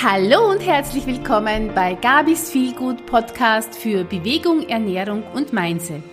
Hallo 0.00 0.52
und 0.52 0.64
herzlich 0.64 1.06
willkommen 1.06 1.72
bei 1.74 1.94
Gabis 1.94 2.52
Feelgood 2.52 3.04
Podcast 3.06 3.76
für 3.76 4.04
Bewegung, 4.04 4.68
Ernährung 4.68 5.24
und 5.34 5.52
Mindset. 5.52 6.04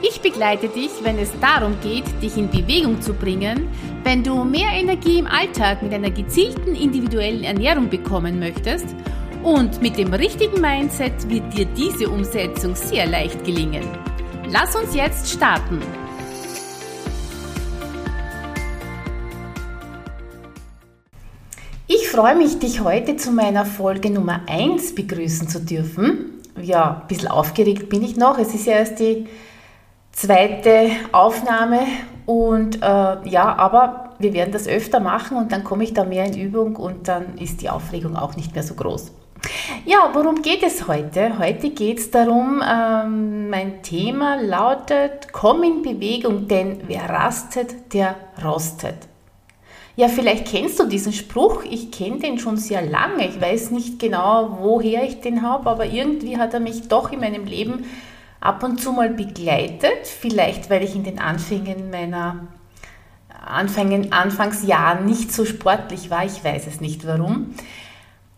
Ich 0.00 0.20
begleite 0.20 0.68
dich, 0.68 0.90
wenn 1.02 1.18
es 1.18 1.32
darum 1.40 1.76
geht, 1.82 2.04
dich 2.22 2.36
in 2.36 2.48
Bewegung 2.48 3.02
zu 3.02 3.12
bringen, 3.12 3.66
wenn 4.04 4.22
du 4.22 4.44
mehr 4.44 4.70
Energie 4.70 5.18
im 5.18 5.26
Alltag 5.26 5.82
mit 5.82 5.92
einer 5.92 6.12
gezielten 6.12 6.76
individuellen 6.76 7.42
Ernährung 7.42 7.90
bekommen 7.90 8.38
möchtest 8.38 8.86
und 9.42 9.82
mit 9.82 9.98
dem 9.98 10.14
richtigen 10.14 10.60
Mindset 10.60 11.28
wird 11.28 11.52
dir 11.52 11.66
diese 11.66 12.08
Umsetzung 12.08 12.76
sehr 12.76 13.08
leicht 13.08 13.44
gelingen. 13.44 13.88
Lass 14.52 14.76
uns 14.76 14.94
jetzt 14.94 15.32
starten. 15.32 15.82
Freue 22.10 22.34
mich, 22.34 22.58
dich 22.58 22.80
heute 22.80 23.16
zu 23.16 23.30
meiner 23.30 23.64
Folge 23.64 24.10
Nummer 24.10 24.40
1 24.48 24.96
begrüßen 24.96 25.48
zu 25.48 25.60
dürfen. 25.60 26.40
Ja, 26.60 27.02
ein 27.02 27.06
bisschen 27.06 27.28
aufgeregt 27.28 27.88
bin 27.88 28.02
ich 28.02 28.16
noch. 28.16 28.36
Es 28.36 28.52
ist 28.52 28.66
ja 28.66 28.72
erst 28.72 28.98
die 28.98 29.28
zweite 30.10 30.90
Aufnahme 31.12 31.82
und 32.26 32.82
äh, 32.82 33.28
ja, 33.28 33.54
aber 33.56 34.14
wir 34.18 34.32
werden 34.32 34.50
das 34.50 34.66
öfter 34.66 34.98
machen 34.98 35.36
und 35.36 35.52
dann 35.52 35.62
komme 35.62 35.84
ich 35.84 35.94
da 35.94 36.02
mehr 36.02 36.24
in 36.24 36.36
Übung 36.36 36.74
und 36.74 37.06
dann 37.06 37.38
ist 37.38 37.62
die 37.62 37.70
Aufregung 37.70 38.16
auch 38.16 38.34
nicht 38.34 38.54
mehr 38.54 38.64
so 38.64 38.74
groß. 38.74 39.12
Ja, 39.86 40.10
worum 40.12 40.42
geht 40.42 40.64
es 40.64 40.88
heute? 40.88 41.38
Heute 41.38 41.70
geht 41.70 42.00
es 42.00 42.10
darum, 42.10 42.60
ähm, 42.60 43.48
mein 43.50 43.84
Thema 43.84 44.34
lautet, 44.34 45.28
komm 45.30 45.62
in 45.62 45.82
Bewegung, 45.82 46.48
denn 46.48 46.80
wer 46.88 47.08
rastet, 47.08 47.94
der 47.94 48.16
rostet. 48.44 49.09
Ja, 50.00 50.08
vielleicht 50.08 50.46
kennst 50.46 50.80
du 50.80 50.86
diesen 50.86 51.12
Spruch. 51.12 51.62
Ich 51.68 51.90
kenne 51.90 52.20
den 52.20 52.38
schon 52.38 52.56
sehr 52.56 52.80
lange. 52.80 53.28
Ich 53.28 53.38
weiß 53.38 53.70
nicht 53.70 53.98
genau, 53.98 54.56
woher 54.58 55.04
ich 55.04 55.20
den 55.20 55.42
habe, 55.42 55.68
aber 55.68 55.84
irgendwie 55.84 56.38
hat 56.38 56.54
er 56.54 56.60
mich 56.60 56.88
doch 56.88 57.12
in 57.12 57.20
meinem 57.20 57.44
Leben 57.44 57.84
ab 58.40 58.62
und 58.62 58.80
zu 58.80 58.92
mal 58.92 59.10
begleitet. 59.10 60.06
Vielleicht, 60.06 60.70
weil 60.70 60.82
ich 60.84 60.96
in 60.96 61.04
den 61.04 61.18
Anfängen 61.18 61.90
meiner 61.90 62.48
Anfängen, 63.28 64.10
Anfangsjahren 64.10 65.04
nicht 65.04 65.34
so 65.34 65.44
sportlich 65.44 66.08
war. 66.08 66.24
Ich 66.24 66.42
weiß 66.42 66.66
es 66.66 66.80
nicht 66.80 67.06
warum. 67.06 67.54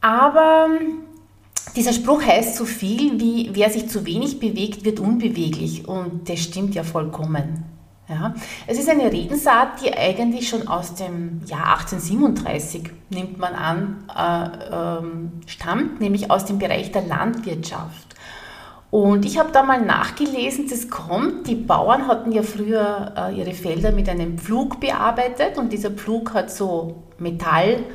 Aber 0.00 0.66
dieser 1.76 1.92
Spruch 1.92 2.24
heißt 2.24 2.56
so 2.56 2.64
viel 2.64 3.20
wie, 3.20 3.50
wer 3.52 3.70
sich 3.70 3.88
zu 3.88 4.04
wenig 4.04 4.40
bewegt, 4.40 4.84
wird 4.84 4.98
unbeweglich. 4.98 5.86
Und 5.86 6.28
das 6.28 6.40
stimmt 6.40 6.74
ja 6.74 6.82
vollkommen. 6.82 7.62
Ja, 8.12 8.34
es 8.66 8.78
ist 8.78 8.90
eine 8.90 9.10
Redensart, 9.10 9.80
die 9.82 9.96
eigentlich 9.96 10.46
schon 10.48 10.68
aus 10.68 10.94
dem 10.94 11.40
Jahr 11.46 11.78
1837, 11.78 12.90
nimmt 13.08 13.38
man 13.38 13.54
an, 13.54 14.04
äh, 14.14 14.98
ähm, 15.00 15.32
stammt, 15.46 16.00
nämlich 16.00 16.30
aus 16.30 16.44
dem 16.44 16.58
Bereich 16.58 16.92
der 16.92 17.02
Landwirtschaft. 17.02 18.14
Und 18.90 19.24
ich 19.24 19.38
habe 19.38 19.50
da 19.52 19.62
mal 19.62 19.80
nachgelesen, 19.80 20.68
das 20.68 20.90
kommt, 20.90 21.46
die 21.46 21.54
Bauern 21.54 22.06
hatten 22.06 22.32
ja 22.32 22.42
früher 22.42 23.14
äh, 23.16 23.34
ihre 23.34 23.54
Felder 23.54 23.92
mit 23.92 24.10
einem 24.10 24.36
Pflug 24.36 24.78
bearbeitet 24.78 25.56
und 25.56 25.72
dieser 25.72 25.90
Pflug 25.90 26.34
hat 26.34 26.50
so 26.50 27.04
Metallschaufeln 27.18 27.86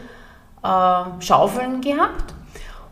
äh, 1.78 1.82
gehabt. 1.82 2.34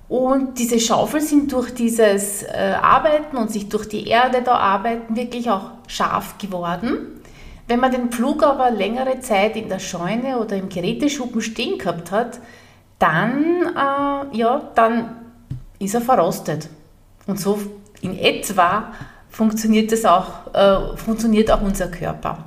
Und 0.07 0.59
diese 0.59 0.79
Schaufeln 0.79 1.23
sind 1.23 1.51
durch 1.51 1.73
dieses 1.73 2.43
äh, 2.43 2.75
Arbeiten 2.79 3.37
und 3.37 3.49
sich 3.51 3.69
durch 3.69 3.89
die 3.89 4.07
Erde 4.07 4.43
da 4.43 4.55
arbeiten 4.55 5.15
wirklich 5.15 5.49
auch 5.49 5.71
scharf 5.87 6.37
geworden. 6.37 7.21
Wenn 7.67 7.79
man 7.79 7.91
den 7.91 8.11
Pflug 8.11 8.43
aber 8.43 8.69
längere 8.69 9.19
Zeit 9.21 9.55
in 9.55 9.67
der 9.67 9.79
Scheune 9.79 10.37
oder 10.37 10.55
im 10.55 10.69
Geräteschuppen 10.69 11.41
stehen 11.41 11.79
gehabt 11.79 12.11
hat, 12.11 12.39
dann, 12.99 13.63
äh, 13.75 14.37
ja, 14.37 14.69
dann 14.75 15.15
ist 15.79 15.95
er 15.95 16.01
verrostet. 16.01 16.69
Und 17.25 17.39
so 17.39 17.59
in 18.01 18.17
etwa 18.19 18.93
funktioniert, 19.29 19.91
das 19.91 20.05
auch, 20.05 20.53
äh, 20.53 20.95
funktioniert 20.97 21.49
auch 21.49 21.61
unser 21.61 21.87
Körper. 21.87 22.37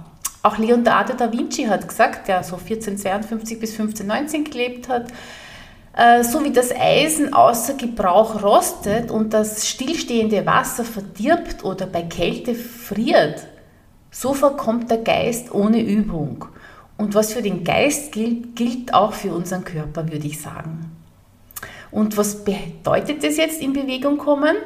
Auch 0.42 0.56
Leonardo 0.58 1.14
da 1.14 1.32
Vinci 1.32 1.64
hat 1.64 1.86
gesagt, 1.86 2.28
der 2.28 2.44
so 2.44 2.56
1452 2.56 3.58
bis 3.58 3.72
1519 3.72 4.44
gelebt 4.44 4.88
hat, 4.88 5.06
so 6.22 6.44
wie 6.44 6.52
das 6.52 6.70
Eisen 6.70 7.34
außer 7.34 7.74
Gebrauch 7.74 8.42
rostet 8.42 9.10
und 9.10 9.34
das 9.34 9.68
stillstehende 9.68 10.46
Wasser 10.46 10.84
verdirbt 10.84 11.64
oder 11.64 11.86
bei 11.86 12.02
Kälte 12.02 12.54
friert, 12.54 13.46
so 14.10 14.32
verkommt 14.32 14.90
der 14.90 14.98
Geist 14.98 15.52
ohne 15.52 15.82
Übung. 15.82 16.44
Und 16.96 17.14
was 17.14 17.32
für 17.32 17.42
den 17.42 17.64
Geist 17.64 18.12
gilt, 18.12 18.56
gilt 18.56 18.92
auch 18.92 19.12
für 19.12 19.32
unseren 19.32 19.64
Körper, 19.64 20.10
würde 20.10 20.26
ich 20.26 20.40
sagen. 20.40 20.96
Und 21.90 22.16
was 22.16 22.44
bedeutet 22.44 23.24
das 23.24 23.36
jetzt 23.36 23.62
in 23.62 23.72
Bewegung 23.72 24.18
kommen? 24.18 24.56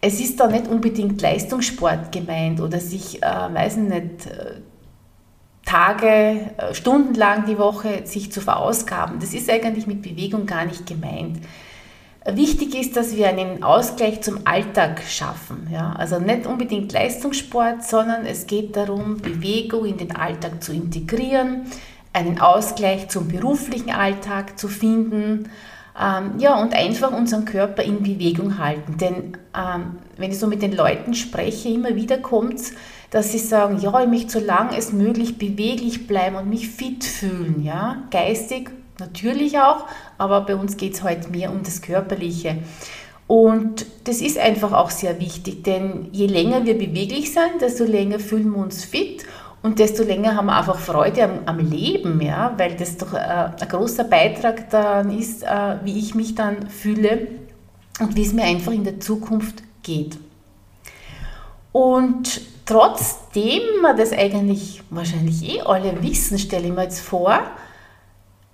Es 0.00 0.20
ist 0.20 0.38
da 0.38 0.46
nicht 0.46 0.68
unbedingt 0.68 1.20
Leistungssport 1.20 2.12
gemeint 2.12 2.60
oder 2.60 2.78
sich, 2.78 3.22
äh, 3.22 3.26
weiß 3.26 3.76
nicht, 3.78 4.26
äh, 4.26 4.54
Tage, 5.66 6.06
äh, 6.56 6.72
stundenlang 6.72 7.44
die 7.44 7.58
Woche 7.58 8.06
sich 8.06 8.32
zu 8.32 8.40
verausgaben. 8.40 9.18
Das 9.20 9.34
ist 9.34 9.50
eigentlich 9.50 9.86
mit 9.86 10.00
Bewegung 10.00 10.46
gar 10.46 10.64
nicht 10.64 10.86
gemeint. 10.86 11.40
Wichtig 12.28 12.74
ist, 12.74 12.96
dass 12.96 13.14
wir 13.14 13.28
einen 13.28 13.62
Ausgleich 13.62 14.20
zum 14.20 14.46
Alltag 14.46 15.02
schaffen. 15.08 15.68
Ja? 15.70 15.92
Also 15.92 16.18
nicht 16.18 16.46
unbedingt 16.46 16.92
Leistungssport, 16.92 17.84
sondern 17.84 18.26
es 18.26 18.46
geht 18.46 18.76
darum, 18.76 19.18
Bewegung 19.18 19.84
in 19.84 19.96
den 19.96 20.16
Alltag 20.16 20.62
zu 20.62 20.72
integrieren, 20.72 21.66
einen 22.12 22.40
Ausgleich 22.40 23.08
zum 23.08 23.28
beruflichen 23.28 23.90
Alltag 23.90 24.58
zu 24.58 24.68
finden. 24.68 25.50
Ähm, 26.00 26.32
ja, 26.38 26.60
und 26.60 26.74
einfach 26.74 27.12
unseren 27.12 27.44
Körper 27.44 27.82
in 27.82 28.02
Bewegung 28.02 28.58
halten. 28.58 28.98
Denn 28.98 29.36
ähm, 29.56 29.98
wenn 30.16 30.30
ich 30.30 30.38
so 30.38 30.46
mit 30.46 30.62
den 30.62 30.72
Leuten 30.72 31.14
spreche, 31.14 31.68
immer 31.68 31.94
wieder 31.94 32.18
kommt 32.18 32.54
es, 32.54 32.72
dass 33.10 33.32
sie 33.32 33.38
sagen, 33.38 33.78
ja, 33.78 34.00
ich 34.00 34.08
möchte 34.08 34.40
so 34.40 34.44
lange 34.44 34.76
es 34.76 34.92
möglich 34.92 35.38
beweglich 35.38 36.06
bleiben 36.06 36.36
und 36.36 36.48
mich 36.48 36.68
fit 36.68 37.04
fühlen, 37.04 37.62
ja, 37.62 38.04
geistig 38.10 38.70
natürlich 38.98 39.58
auch, 39.58 39.84
aber 40.18 40.42
bei 40.42 40.56
uns 40.56 40.76
geht 40.76 40.94
es 40.94 41.02
heute 41.02 41.28
mehr 41.30 41.50
um 41.50 41.62
das 41.62 41.82
Körperliche. 41.82 42.58
Und 43.26 43.86
das 44.04 44.20
ist 44.20 44.38
einfach 44.38 44.72
auch 44.72 44.90
sehr 44.90 45.20
wichtig, 45.20 45.64
denn 45.64 46.08
je 46.12 46.26
länger 46.26 46.64
wir 46.64 46.78
beweglich 46.78 47.32
sind, 47.32 47.60
desto 47.60 47.84
länger 47.84 48.20
fühlen 48.20 48.50
wir 48.50 48.58
uns 48.62 48.84
fit 48.84 49.24
und 49.62 49.80
desto 49.80 50.04
länger 50.04 50.36
haben 50.36 50.46
wir 50.46 50.56
einfach 50.56 50.78
Freude 50.78 51.24
am, 51.24 51.40
am 51.44 51.58
Leben, 51.58 52.20
ja, 52.20 52.54
weil 52.56 52.76
das 52.76 52.96
doch 52.96 53.14
äh, 53.14 53.16
ein 53.16 53.68
großer 53.68 54.04
Beitrag 54.04 54.70
daran 54.70 55.16
ist, 55.18 55.42
äh, 55.42 55.76
wie 55.82 55.98
ich 55.98 56.14
mich 56.14 56.36
dann 56.36 56.68
fühle 56.68 57.26
und 57.98 58.14
wie 58.14 58.22
es 58.22 58.32
mir 58.32 58.44
einfach 58.44 58.72
in 58.72 58.84
der 58.84 59.00
Zukunft 59.00 59.64
geht. 59.82 60.18
Und 61.76 62.40
trotzdem 62.64 63.60
wir 63.82 63.92
das 63.92 64.10
eigentlich 64.10 64.82
wahrscheinlich 64.88 65.46
eh 65.46 65.60
alle 65.60 66.02
wissen, 66.02 66.38
stelle 66.38 66.68
ich 66.68 66.72
mir 66.72 66.84
jetzt 66.84 67.00
vor, 67.00 67.38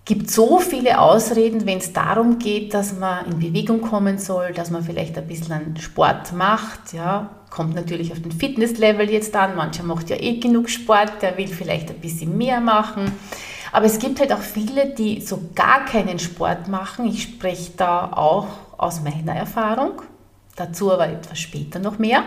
gibt 0.05 0.28
so 0.28 0.59
viele 0.59 1.00
Ausreden, 1.00 1.65
wenn 1.65 1.78
es 1.78 1.93
darum 1.93 2.41
geht, 2.41 2.75
dass 2.75 2.99
man 2.99 3.27
in 3.27 3.38
Bewegung 3.38 3.81
kommen 3.81 4.19
soll, 4.19 4.53
dass 4.53 4.72
man 4.72 4.83
vielleicht 4.83 5.16
ein 5.16 5.28
bisschen 5.28 5.77
Sport 5.77 6.33
macht. 6.33 6.94
Ja, 6.94 7.31
kommt 7.49 7.77
natürlich 7.77 8.10
auf 8.10 8.21
den 8.21 8.33
Fitnesslevel 8.33 9.09
jetzt 9.09 9.37
an. 9.37 9.54
Mancher 9.54 9.84
macht 9.84 10.10
ja 10.10 10.16
eh 10.16 10.41
genug 10.41 10.69
Sport, 10.69 11.22
der 11.22 11.39
will 11.39 11.47
vielleicht 11.47 11.91
ein 11.91 12.00
bisschen 12.00 12.37
mehr 12.37 12.60
machen. 12.60 13.04
Aber 13.71 13.87
es 13.87 14.00
gibt 14.00 14.19
halt 14.19 14.33
auch 14.33 14.41
viele, 14.41 14.94
die 14.94 15.21
so 15.21 15.39
gar 15.54 15.84
keinen 15.84 16.19
Sport 16.19 16.66
machen. 16.66 17.06
Ich 17.06 17.22
spreche 17.22 17.71
da 17.77 18.15
auch 18.15 18.49
aus 18.78 19.00
meiner 19.00 19.37
Erfahrung. 19.37 20.03
Dazu 20.56 20.91
aber 20.91 21.06
etwas 21.06 21.39
später 21.39 21.78
noch 21.78 22.00
mehr. 22.00 22.25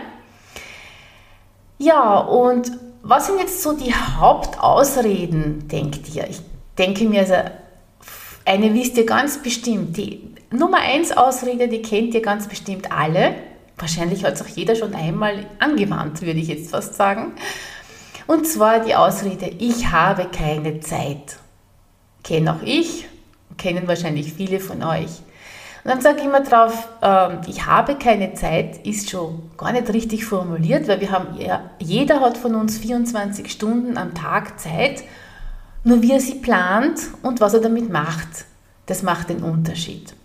Ja, 1.78 2.18
und 2.18 2.72
was 3.02 3.26
sind 3.26 3.38
jetzt 3.38 3.62
so 3.62 3.72
die 3.72 3.94
Hauptausreden, 3.94 5.68
denkt 5.68 6.14
ihr? 6.14 6.28
Ich 6.28 6.40
denke 6.78 7.04
mir, 7.04 7.20
also 7.20 7.34
eine 8.44 8.72
wisst 8.74 8.96
ihr 8.96 9.06
ganz 9.06 9.42
bestimmt. 9.42 9.96
Die 9.96 10.34
Nummer 10.50 10.78
1 10.78 11.16
Ausrede, 11.16 11.68
die 11.68 11.82
kennt 11.82 12.14
ihr 12.14 12.22
ganz 12.22 12.48
bestimmt 12.48 12.90
alle. 12.90 13.34
Wahrscheinlich 13.76 14.24
hat 14.24 14.34
es 14.34 14.42
auch 14.42 14.48
jeder 14.48 14.74
schon 14.74 14.94
einmal 14.94 15.46
angewandt, 15.58 16.22
würde 16.22 16.40
ich 16.40 16.48
jetzt 16.48 16.70
fast 16.70 16.94
sagen. 16.94 17.32
Und 18.26 18.46
zwar 18.46 18.80
die 18.80 18.94
Ausrede, 18.94 19.46
ich 19.58 19.90
habe 19.90 20.26
keine 20.26 20.80
Zeit. 20.80 21.38
Kenne 22.24 22.54
auch 22.54 22.62
ich, 22.64 23.06
kennen 23.56 23.86
wahrscheinlich 23.86 24.32
viele 24.32 24.58
von 24.60 24.82
euch. 24.82 25.10
Und 25.86 25.92
dann 25.92 26.00
sage 26.00 26.18
ich 26.18 26.24
immer 26.24 26.40
drauf, 26.40 26.88
äh, 27.00 27.48
ich 27.48 27.64
habe 27.64 27.94
keine 27.94 28.34
Zeit, 28.34 28.84
ist 28.84 29.08
schon 29.08 29.52
gar 29.56 29.70
nicht 29.70 29.88
richtig 29.92 30.24
formuliert, 30.24 30.88
weil 30.88 31.00
wir 31.00 31.12
haben, 31.12 31.38
ja, 31.38 31.70
jeder 31.78 32.18
hat 32.18 32.36
von 32.36 32.56
uns 32.56 32.78
24 32.78 33.48
Stunden 33.48 33.96
am 33.96 34.12
Tag 34.12 34.58
Zeit 34.58 35.04
nur 35.84 36.02
wie 36.02 36.10
er 36.10 36.18
sie 36.20 36.34
plant 36.34 36.98
und 37.22 37.40
was 37.40 37.54
er 37.54 37.60
damit 37.60 37.88
macht, 37.88 38.46
das 38.86 39.04
macht 39.04 39.28
den 39.28 39.44
Unterschied. 39.44 40.16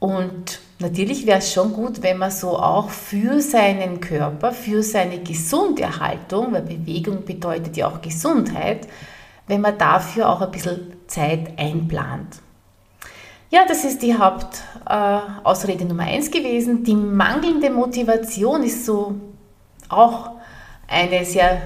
Und 0.00 0.58
natürlich 0.80 1.26
wäre 1.26 1.38
es 1.38 1.52
schon 1.52 1.72
gut, 1.72 2.02
wenn 2.02 2.18
man 2.18 2.32
so 2.32 2.58
auch 2.58 2.90
für 2.90 3.40
seinen 3.40 4.00
Körper, 4.00 4.50
für 4.50 4.82
seine 4.82 5.20
Gesunderhaltung, 5.20 6.52
weil 6.52 6.62
Bewegung 6.62 7.24
bedeutet 7.24 7.76
ja 7.76 7.86
auch 7.86 8.02
Gesundheit, 8.02 8.88
wenn 9.46 9.60
man 9.60 9.78
dafür 9.78 10.28
auch 10.28 10.40
ein 10.40 10.50
bisschen 10.50 10.94
Zeit 11.06 11.56
einplant. 11.56 12.40
Ja, 13.50 13.64
das 13.66 13.84
ist 13.84 14.02
die 14.02 14.14
Hauptausrede 14.14 15.84
äh, 15.84 15.86
Nummer 15.86 16.04
eins 16.04 16.30
gewesen. 16.30 16.84
Die 16.84 16.94
mangelnde 16.94 17.70
Motivation 17.70 18.62
ist 18.62 18.84
so 18.84 19.14
auch 19.88 20.32
eine 20.86 21.24
sehr 21.24 21.60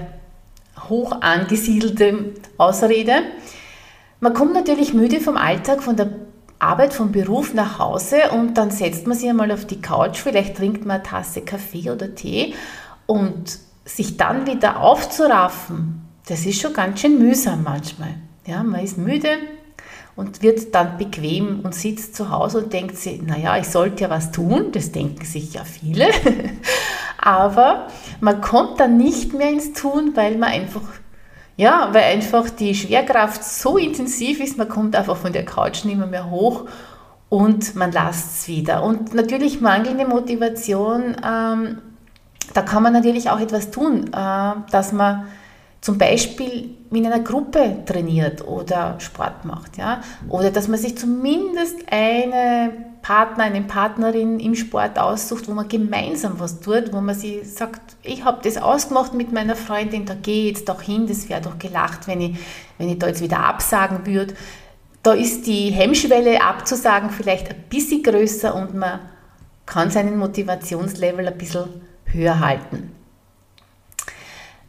hoch 0.87 1.21
angesiedelte 1.21 2.35
Ausrede. 2.57 3.23
Man 4.21 4.33
kommt 4.33 4.53
natürlich 4.53 4.93
müde 4.93 5.19
vom 5.19 5.35
Alltag, 5.35 5.83
von 5.83 5.97
der 5.97 6.09
Arbeit, 6.59 6.93
vom 6.93 7.11
Beruf 7.11 7.53
nach 7.53 7.79
Hause 7.79 8.31
und 8.31 8.57
dann 8.57 8.71
setzt 8.71 9.05
man 9.05 9.17
sich 9.17 9.29
einmal 9.29 9.51
auf 9.51 9.65
die 9.65 9.81
Couch, 9.81 10.19
vielleicht 10.19 10.55
trinkt 10.55 10.85
man 10.85 11.01
eine 11.01 11.03
Tasse 11.03 11.41
Kaffee 11.41 11.91
oder 11.91 12.15
Tee 12.15 12.53
und 13.05 13.59
sich 13.83 14.15
dann 14.15 14.47
wieder 14.47 14.79
aufzuraffen, 14.79 16.07
das 16.27 16.45
ist 16.45 16.61
schon 16.61 16.71
ganz 16.71 17.01
schön 17.01 17.19
mühsam 17.19 17.63
manchmal. 17.63 18.15
Ja, 18.45 18.63
man 18.63 18.81
ist 18.81 18.97
müde 18.97 19.27
und 20.15 20.41
wird 20.41 20.73
dann 20.75 20.97
bequem 20.97 21.61
und 21.61 21.73
sitzt 21.73 22.15
zu 22.15 22.29
Hause 22.29 22.59
und 22.59 22.73
denkt 22.73 22.97
sich, 22.97 23.21
naja, 23.21 23.57
ich 23.57 23.67
sollte 23.67 24.03
ja 24.03 24.09
was 24.09 24.31
tun, 24.31 24.71
das 24.71 24.91
denken 24.91 25.25
sich 25.25 25.53
ja 25.53 25.63
viele, 25.63 26.07
aber 27.17 27.87
man 28.19 28.41
kommt 28.41 28.79
dann 28.79 28.97
nicht 28.97 29.33
mehr 29.33 29.49
ins 29.49 29.73
Tun, 29.73 30.11
weil 30.15 30.37
man 30.37 30.49
einfach 30.49 30.81
ja, 31.55 31.89
weil 31.91 32.03
einfach 32.03 32.49
die 32.49 32.73
Schwerkraft 32.73 33.43
so 33.43 33.77
intensiv 33.77 34.39
ist, 34.39 34.57
man 34.57 34.67
kommt 34.67 34.95
einfach 34.95 35.17
von 35.17 35.33
der 35.33 35.45
Couch 35.45 35.85
nicht 35.85 35.97
mehr, 35.97 36.29
hoch 36.29 36.65
und 37.29 37.75
man 37.75 37.91
lasst 37.91 38.39
es 38.39 38.47
wieder. 38.47 38.83
Und 38.83 39.13
natürlich 39.13 39.61
mangelnde 39.61 40.07
Motivation, 40.07 41.15
ähm, 41.23 41.77
da 42.53 42.61
kann 42.61 42.83
man 42.83 42.93
natürlich 42.93 43.29
auch 43.29 43.39
etwas 43.39 43.71
tun, 43.71 44.07
äh, 44.13 44.53
dass 44.71 44.93
man 44.93 45.27
zum 45.83 45.97
Beispiel 45.97 46.77
in 46.91 47.05
einer 47.05 47.19
Gruppe 47.19 47.83
trainiert 47.85 48.47
oder 48.47 48.95
Sport 49.01 49.43
macht, 49.43 49.77
ja, 49.77 50.01
oder 50.29 50.49
dass 50.49 50.69
man 50.69 50.79
sich 50.79 50.97
zumindest 50.97 51.75
eine 51.91 52.71
Partner, 53.01 53.43
eine 53.43 53.63
Partnerin 53.63 54.39
im 54.39 54.55
Sport 54.55 54.97
aussucht, 54.97 55.49
wo 55.49 55.51
man 55.51 55.67
gemeinsam 55.67 56.39
was 56.39 56.61
tut, 56.61 56.93
wo 56.93 57.01
man 57.01 57.15
sich 57.15 57.53
sagt, 57.53 57.81
ich 58.01 58.23
habe 58.23 58.39
das 58.41 58.55
ausgemacht 58.55 59.13
mit 59.13 59.33
meiner 59.33 59.57
Freundin, 59.57 60.05
da 60.05 60.13
gehe 60.13 60.43
ich 60.43 60.55
jetzt 60.55 60.69
doch 60.69 60.81
hin, 60.81 61.05
das 61.05 61.27
wäre 61.27 61.41
doch 61.41 61.59
gelacht, 61.59 62.07
wenn 62.07 62.21
ich, 62.21 62.37
wenn 62.77 62.87
ich 62.87 62.97
da 62.97 63.07
jetzt 63.07 63.21
wieder 63.21 63.39
absagen 63.39 64.05
würde. 64.05 64.35
Da 65.03 65.11
ist 65.11 65.45
die 65.47 65.69
Hemmschwelle 65.71 66.41
abzusagen 66.41 67.09
vielleicht 67.09 67.49
ein 67.49 67.61
bisschen 67.69 68.03
größer 68.03 68.55
und 68.55 68.73
man 68.73 69.01
kann 69.65 69.91
seinen 69.91 70.17
Motivationslevel 70.17 71.27
ein 71.27 71.37
bisschen 71.37 71.65
höher 72.05 72.39
halten. 72.39 73.02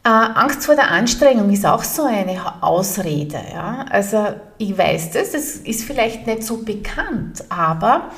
Äh, 0.05 0.09
Angst 0.09 0.63
vor 0.63 0.75
der 0.75 0.91
Anstrengung 0.91 1.49
ist 1.49 1.65
auch 1.65 1.83
so 1.83 2.03
eine 2.03 2.61
Ausrede. 2.61 3.39
Ja? 3.51 3.87
Also 3.89 4.27
ich 4.59 4.77
weiß 4.77 5.11
das, 5.11 5.31
das 5.31 5.55
ist 5.55 5.83
vielleicht 5.83 6.27
nicht 6.27 6.43
so 6.43 6.57
bekannt, 6.57 7.43
aber 7.49 8.11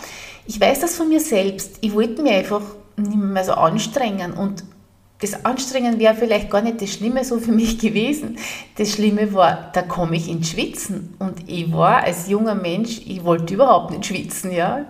ich 0.46 0.60
weiß 0.60 0.82
das 0.82 0.98
von 0.98 1.08
mir 1.08 1.22
selbst. 1.22 1.78
Ich 1.80 1.94
wollte 1.94 2.22
mich 2.22 2.34
einfach 2.34 2.62
nicht 2.98 3.16
mehr 3.16 3.44
so 3.46 3.54
anstrengen 3.54 4.34
und 4.34 4.66
das 5.22 5.46
Anstrengen 5.46 5.98
wäre 5.98 6.14
vielleicht 6.14 6.50
gar 6.50 6.62
nicht 6.62 6.82
das 6.82 6.92
Schlimme 6.92 7.24
so 7.24 7.40
für 7.40 7.54
mich 7.54 7.80
gewesen. 7.80 8.38
Das 8.78 8.92
Schlimme 8.92 9.34
war, 9.34 9.72
da 9.72 9.82
komme 9.82 10.18
ich 10.18 10.30
ins 10.30 10.50
Schwitzen 10.50 11.16
und 11.20 11.50
ich 11.50 11.72
war 11.72 12.04
als 12.04 12.28
junger 12.28 12.56
Mensch, 12.56 13.00
ich 13.06 13.24
wollte 13.24 13.54
überhaupt 13.54 13.92
nicht 13.92 14.08
schwitzen, 14.08 14.52
ja. 14.52 14.86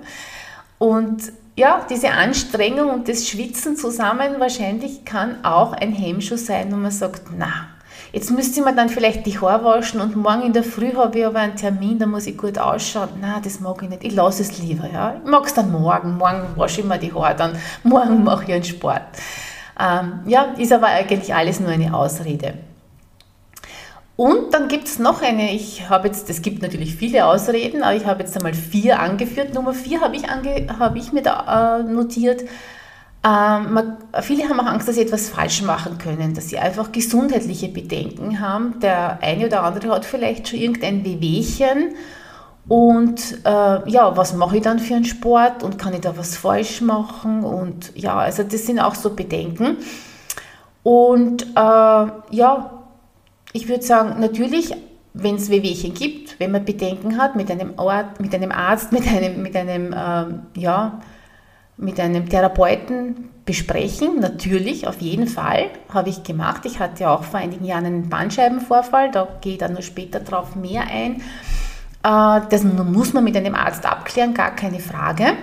Und 0.79 1.31
ja, 1.57 1.85
diese 1.89 2.11
Anstrengung 2.11 2.91
und 2.91 3.09
das 3.09 3.27
Schwitzen 3.27 3.75
zusammen 3.75 4.39
wahrscheinlich 4.39 5.03
kann 5.05 5.43
auch 5.43 5.73
ein 5.73 5.91
Hemmschuh 5.91 6.37
sein, 6.37 6.71
wo 6.71 6.75
man 6.75 6.91
sagt, 6.91 7.23
na, 7.35 7.69
jetzt 8.13 8.29
müsste 8.29 8.61
man 8.61 8.77
dann 8.77 8.89
vielleicht 8.89 9.25
die 9.25 9.39
Haare 9.39 9.65
waschen 9.65 9.99
und 9.99 10.15
morgen 10.15 10.43
in 10.43 10.53
der 10.53 10.63
Früh 10.63 10.93
habe 10.93 11.17
ich 11.17 11.25
aber 11.25 11.39
einen 11.39 11.55
Termin, 11.55 11.97
da 11.97 12.05
muss 12.05 12.27
ich 12.27 12.37
gut 12.37 12.59
ausschauen. 12.59 13.09
Na, 13.19 13.39
das 13.43 13.59
mag 13.59 13.81
ich 13.81 13.89
nicht, 13.89 14.03
ich 14.03 14.13
lasse 14.13 14.43
es 14.43 14.59
lieber. 14.59 14.87
Ja. 14.93 15.15
Ich 15.23 15.29
mag 15.29 15.47
es 15.47 15.55
dann 15.55 15.71
morgen, 15.71 16.17
morgen 16.17 16.43
wasche 16.55 16.81
ich 16.81 16.87
mir 16.87 16.99
die 16.99 17.11
Haare, 17.11 17.35
dann 17.35 17.57
morgen 17.83 18.23
mache 18.23 18.43
ich 18.43 18.53
einen 18.53 18.63
Sport. 18.63 19.01
Ähm, 19.79 20.19
ja, 20.27 20.53
ist 20.59 20.71
aber 20.71 20.87
eigentlich 20.87 21.33
alles 21.33 21.59
nur 21.59 21.71
eine 21.71 21.91
Ausrede. 21.91 22.53
Und 24.17 24.53
dann 24.53 24.67
gibt 24.67 24.87
es 24.87 24.97
noch 24.97 25.21
eine, 25.21 25.53
ich 25.53 25.89
habe 25.89 26.07
jetzt, 26.07 26.29
es 26.29 26.41
gibt 26.41 26.63
natürlich 26.63 26.95
viele 26.95 27.25
Ausreden, 27.27 27.83
aber 27.83 27.95
ich 27.95 28.05
habe 28.07 28.23
jetzt 28.23 28.35
einmal 28.35 28.55
vier 28.55 28.99
angeführt. 28.99 29.53
Nummer 29.53 29.73
vier 29.73 30.01
habe 30.01 30.15
ich, 30.15 30.27
ange, 30.27 30.67
habe 30.79 30.97
ich 30.97 31.13
mir 31.13 31.21
da 31.21 31.79
äh, 31.79 31.83
notiert. 31.83 32.41
Ähm, 33.23 33.79
viele 34.21 34.49
haben 34.49 34.59
auch 34.59 34.65
Angst, 34.65 34.87
dass 34.87 34.95
sie 34.95 35.03
etwas 35.03 35.29
falsch 35.29 35.61
machen 35.61 35.99
können, 35.99 36.33
dass 36.33 36.49
sie 36.49 36.57
einfach 36.57 36.91
gesundheitliche 36.91 37.67
Bedenken 37.67 38.39
haben. 38.39 38.79
Der 38.79 39.21
eine 39.21 39.45
oder 39.45 39.61
andere 39.63 39.89
hat 39.89 40.03
vielleicht 40.03 40.47
schon 40.47 40.59
irgendein 40.59 41.05
Wehwehchen 41.05 41.93
und 42.67 43.45
äh, 43.45 43.89
ja, 43.89 44.17
was 44.17 44.33
mache 44.33 44.57
ich 44.57 44.63
dann 44.63 44.79
für 44.79 44.95
einen 44.95 45.05
Sport 45.05 45.63
und 45.63 45.77
kann 45.77 45.93
ich 45.93 46.01
da 46.01 46.17
was 46.17 46.35
falsch 46.35 46.81
machen? 46.81 47.43
Und 47.43 47.91
ja, 47.95 48.15
also 48.17 48.43
das 48.43 48.65
sind 48.65 48.79
auch 48.79 48.95
so 48.95 49.11
Bedenken. 49.11 49.77
Und 50.83 51.43
äh, 51.55 51.55
ja, 51.55 52.76
ich 53.57 53.67
würde 53.67 53.83
sagen, 53.83 54.19
natürlich, 54.19 54.71
wenn 55.15 55.35
es 55.35 55.49
Wehwehchen 55.49 55.95
gibt, 55.95 56.39
wenn 56.39 56.51
man 56.51 56.63
Bedenken 56.63 57.17
hat 57.17 57.35
mit 57.35 57.49
einem, 57.49 57.73
Ort, 57.77 58.19
mit 58.19 58.33
einem 58.35 58.51
Arzt, 58.51 58.91
mit 58.97 59.07
einem, 59.07 59.41
mit 59.41 59.55
einem, 59.55 59.95
ähm, 59.97 60.41
ja, 60.55 61.01
mit 61.75 61.99
einem 61.99 62.29
Therapeuten 62.29 63.29
besprechen, 63.45 64.19
natürlich, 64.19 64.87
auf 64.87 65.01
jeden 65.01 65.25
Fall, 65.25 65.71
habe 65.91 66.09
ich 66.09 66.23
gemacht. 66.23 66.65
Ich 66.65 66.79
hatte 66.79 67.03
ja 67.03 67.15
auch 67.15 67.23
vor 67.23 67.39
einigen 67.39 67.65
Jahren 67.65 67.85
einen 67.85 68.09
Bandscheibenvorfall, 68.09 69.09
da 69.09 69.27
gehe 69.41 69.53
ich 69.53 69.57
dann 69.59 69.73
noch 69.73 69.81
später 69.81 70.19
drauf 70.19 70.55
mehr 70.55 70.83
ein. 70.83 71.21
Äh, 72.03 72.41
das 72.49 72.63
muss 72.63 73.13
man 73.13 73.23
mit 73.23 73.35
einem 73.35 73.55
Arzt 73.55 73.87
abklären, 73.87 74.35
gar 74.35 74.55
keine 74.55 74.79
Frage. 74.79 75.33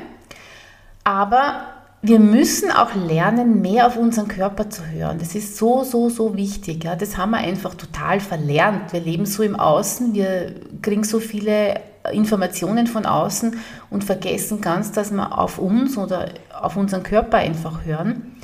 Aber 1.02 1.73
wir 2.06 2.18
müssen 2.18 2.70
auch 2.70 2.94
lernen, 2.94 3.62
mehr 3.62 3.86
auf 3.86 3.96
unseren 3.96 4.28
Körper 4.28 4.68
zu 4.68 4.86
hören. 4.86 5.18
Das 5.18 5.34
ist 5.34 5.56
so, 5.56 5.84
so, 5.84 6.10
so 6.10 6.36
wichtig. 6.36 6.84
Ja. 6.84 6.96
Das 6.96 7.16
haben 7.16 7.30
wir 7.30 7.38
einfach 7.38 7.74
total 7.74 8.20
verlernt. 8.20 8.92
Wir 8.92 9.00
leben 9.00 9.24
so 9.24 9.42
im 9.42 9.56
Außen, 9.56 10.12
wir 10.12 10.54
kriegen 10.82 11.02
so 11.02 11.18
viele 11.18 11.80
Informationen 12.12 12.86
von 12.86 13.06
außen 13.06 13.56
und 13.88 14.04
vergessen 14.04 14.60
ganz, 14.60 14.92
dass 14.92 15.12
wir 15.12 15.38
auf 15.38 15.58
uns 15.58 15.96
oder 15.96 16.28
auf 16.60 16.76
unseren 16.76 17.02
Körper 17.02 17.38
einfach 17.38 17.86
hören. 17.86 18.36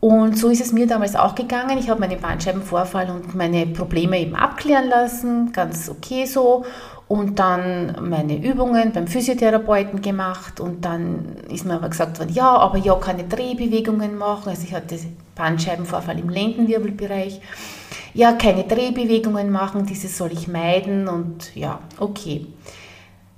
Und 0.00 0.38
so 0.38 0.48
ist 0.48 0.62
es 0.62 0.72
mir 0.72 0.86
damals 0.86 1.14
auch 1.14 1.34
gegangen. 1.34 1.76
Ich 1.76 1.90
habe 1.90 2.00
meinen 2.00 2.18
Bandscheibenvorfall 2.18 3.10
und 3.10 3.34
meine 3.34 3.66
Probleme 3.66 4.18
eben 4.18 4.34
abklären 4.34 4.88
lassen, 4.88 5.52
ganz 5.52 5.90
okay 5.90 6.24
so 6.24 6.64
und 7.10 7.40
dann 7.40 8.08
meine 8.08 8.36
Übungen 8.36 8.92
beim 8.92 9.08
Physiotherapeuten 9.08 10.00
gemacht 10.00 10.60
und 10.60 10.84
dann 10.84 11.38
ist 11.52 11.64
mir 11.64 11.74
aber 11.74 11.88
gesagt 11.88 12.20
worden, 12.20 12.32
ja, 12.32 12.56
aber 12.56 12.78
ja 12.78 12.94
keine 12.94 13.24
Drehbewegungen 13.24 14.16
machen. 14.16 14.50
Also 14.50 14.62
ich 14.62 14.72
hatte 14.72 14.96
Bandscheibenvorfall 15.34 16.20
im 16.20 16.28
Lendenwirbelbereich. 16.28 17.40
Ja, 18.14 18.34
keine 18.34 18.62
Drehbewegungen 18.62 19.50
machen, 19.50 19.86
diese 19.86 20.06
soll 20.06 20.30
ich 20.30 20.46
meiden 20.46 21.08
und 21.08 21.56
ja, 21.56 21.80
okay. 21.98 22.46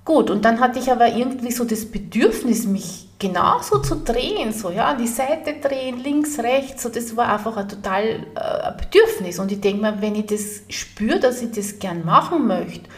Gut, 0.05 0.29
und 0.29 0.45
dann 0.45 0.61
hatte 0.61 0.79
ich 0.79 0.93
aber 0.93 1.09
irgendwie 1.09 1.51
so 1.51 1.65
das 1.65 1.87
Bedürfnis, 1.87 2.67
mich 2.67 3.09
genauso 3.19 3.79
zu 3.79 3.97
drehen, 3.97 4.53
so 4.53 4.71
ja, 4.71 4.89
an 4.89 4.99
die 4.99 5.07
Seite 5.07 5.55
drehen, 5.67 5.99
links, 5.99 6.39
rechts, 6.41 6.83
so 6.83 6.91
das 6.91 7.17
war 7.17 7.33
einfach 7.33 7.57
ein 7.57 7.71
total 7.71 8.05
äh, 8.05 8.83
Bedürfnis. 8.83 9.39
Und 9.39 9.51
ich 9.51 9.63
denke 9.63 9.81
mir, 9.81 10.03
wenn 10.03 10.15
ich 10.15 10.27
das 10.27 10.61
spüre, 10.69 11.21
dass 11.21 11.41
ich 11.41 11.53
das 11.53 11.79
gern 11.79 12.05
machen 12.05 12.47
möchte, 12.47 12.91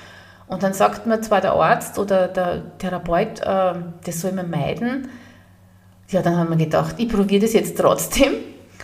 und 0.47 0.63
dann 0.63 0.75
sagt 0.75 1.07
mir 1.07 1.21
zwar 1.21 1.41
der 1.41 1.53
Arzt 1.53 1.99
oder 1.99 2.29
der 2.29 2.79
Therapeut, 2.79 3.41
äh, 3.41 3.75
das 4.05 4.21
soll 4.21 4.33
man 4.33 4.51
meiden. 4.51 5.09
Ja, 6.09 6.23
dann 6.23 6.37
haben 6.37 6.51
wir 6.51 6.57
gedacht, 6.57 6.97
ich 6.99 7.09
probiere 7.09 7.43
das 7.43 7.55
jetzt 7.55 7.79
trotzdem 7.79 8.33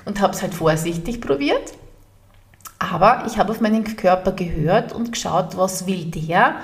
und 0.06 0.20
habe 0.20 0.32
es 0.32 0.42
halt 0.42 0.54
vorsichtig 0.54 1.20
probiert. 1.20 1.74
Aber 2.78 3.24
ich 3.26 3.36
habe 3.36 3.50
auf 3.52 3.60
meinen 3.60 3.84
Körper 3.84 4.32
gehört 4.32 4.94
und 4.94 5.12
geschaut, 5.12 5.56
was 5.56 5.86
will 5.86 6.06
der. 6.06 6.54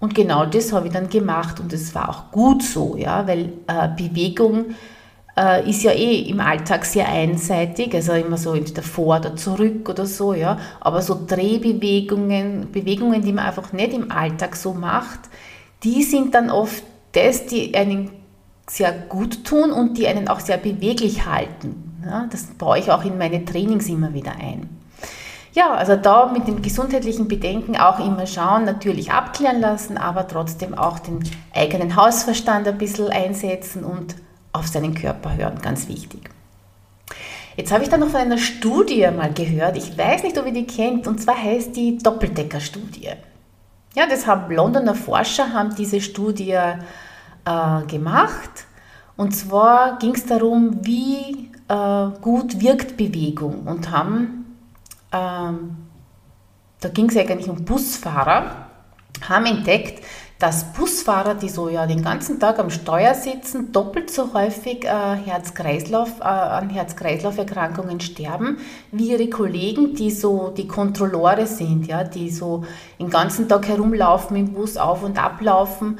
Und 0.00 0.14
genau 0.14 0.46
das 0.46 0.72
habe 0.72 0.86
ich 0.86 0.92
dann 0.92 1.10
gemacht 1.10 1.60
und 1.60 1.72
es 1.72 1.94
war 1.94 2.08
auch 2.08 2.30
gut 2.30 2.62
so, 2.62 2.96
ja, 2.96 3.26
weil 3.26 3.52
äh, 3.66 3.88
Bewegung 3.96 4.76
äh, 5.38 5.68
ist 5.68 5.84
ja 5.84 5.92
eh 5.92 6.22
im 6.22 6.40
Alltag 6.40 6.84
sehr 6.84 7.08
einseitig, 7.08 7.94
also 7.94 8.12
immer 8.12 8.36
so 8.36 8.54
entweder 8.54 8.82
vor 8.82 9.18
oder 9.18 9.36
zurück 9.36 9.88
oder 9.88 10.04
so, 10.04 10.34
ja. 10.34 10.58
Aber 10.80 11.00
so 11.00 11.18
Drehbewegungen, 11.26 12.72
Bewegungen, 12.72 13.22
die 13.22 13.32
man 13.32 13.46
einfach 13.46 13.72
nicht 13.72 13.92
im 13.92 14.10
Alltag 14.10 14.56
so 14.56 14.74
macht, 14.74 15.20
die 15.84 16.02
sind 16.02 16.34
dann 16.34 16.50
oft 16.50 16.82
das, 17.12 17.46
die 17.46 17.74
einen 17.74 18.10
sehr 18.68 18.92
gut 18.92 19.44
tun 19.44 19.70
und 19.70 19.96
die 19.96 20.08
einen 20.08 20.28
auch 20.28 20.40
sehr 20.40 20.58
beweglich 20.58 21.24
halten. 21.26 22.00
Ja, 22.04 22.26
das 22.30 22.46
baue 22.46 22.78
ich 22.78 22.90
auch 22.90 23.04
in 23.04 23.16
meine 23.16 23.44
Trainings 23.44 23.88
immer 23.88 24.12
wieder 24.12 24.32
ein. 24.32 24.68
Ja, 25.52 25.72
also 25.72 25.96
da 25.96 26.26
mit 26.26 26.46
den 26.46 26.62
gesundheitlichen 26.62 27.26
Bedenken 27.26 27.76
auch 27.76 27.98
immer 27.98 28.26
schauen, 28.26 28.64
natürlich 28.64 29.10
abklären 29.10 29.60
lassen, 29.60 29.96
aber 29.96 30.28
trotzdem 30.28 30.74
auch 30.74 30.98
den 30.98 31.20
eigenen 31.54 31.96
Hausverstand 31.96 32.68
ein 32.68 32.78
bisschen 32.78 33.08
einsetzen 33.08 33.82
und 33.82 34.14
auf 34.58 34.68
seinen 34.68 34.94
Körper 34.94 35.36
hören, 35.36 35.58
ganz 35.60 35.88
wichtig. 35.88 36.30
Jetzt 37.56 37.72
habe 37.72 37.82
ich 37.82 37.90
dann 37.90 38.00
noch 38.00 38.10
von 38.10 38.20
einer 38.20 38.38
Studie 38.38 39.08
mal 39.16 39.32
gehört, 39.32 39.76
ich 39.76 39.98
weiß 39.98 40.22
nicht, 40.22 40.38
ob 40.38 40.46
ihr 40.46 40.52
die 40.52 40.66
kennt, 40.66 41.06
und 41.08 41.20
zwar 41.20 41.36
heißt 41.36 41.74
die 41.74 41.98
Doppeldecker-Studie. 41.98 43.10
Ja, 43.94 44.06
das 44.08 44.26
haben 44.26 44.54
Londoner 44.54 44.94
Forscher 44.94 45.52
haben 45.52 45.74
diese 45.74 46.00
Studie 46.00 46.52
äh, 46.52 47.82
gemacht. 47.88 48.66
Und 49.16 49.34
zwar 49.34 49.98
ging 49.98 50.14
es 50.14 50.26
darum, 50.26 50.78
wie 50.86 51.50
äh, 51.68 52.08
gut 52.20 52.60
wirkt 52.60 52.96
Bewegung 52.96 53.66
und 53.66 53.90
haben, 53.90 54.56
ähm, 55.10 55.76
da 56.80 56.88
ging 56.90 57.08
es 57.08 57.16
eigentlich 57.16 57.48
um 57.48 57.64
Busfahrer, 57.64 58.68
haben 59.28 59.46
entdeckt, 59.46 60.04
dass 60.38 60.72
Busfahrer, 60.72 61.34
die 61.34 61.48
so 61.48 61.68
ja 61.68 61.86
den 61.86 62.02
ganzen 62.02 62.38
Tag 62.38 62.60
am 62.60 62.70
Steuer 62.70 63.14
sitzen, 63.14 63.72
doppelt 63.72 64.10
so 64.10 64.32
häufig 64.34 64.84
äh, 64.84 64.88
Herz-Kreislauf, 64.88 66.20
äh, 66.20 66.24
an 66.24 66.70
Herz-Kreislauf-Erkrankungen 66.70 67.98
sterben, 67.98 68.58
wie 68.92 69.10
ihre 69.10 69.28
Kollegen, 69.28 69.94
die 69.94 70.12
so 70.12 70.50
die 70.56 70.68
Kontrolleure 70.68 71.46
sind, 71.46 71.88
ja, 71.88 72.04
die 72.04 72.30
so 72.30 72.64
den 73.00 73.10
ganzen 73.10 73.48
Tag 73.48 73.66
herumlaufen 73.66 74.36
im 74.36 74.52
Bus, 74.52 74.76
auf 74.76 75.02
und 75.02 75.22
ablaufen, 75.22 75.98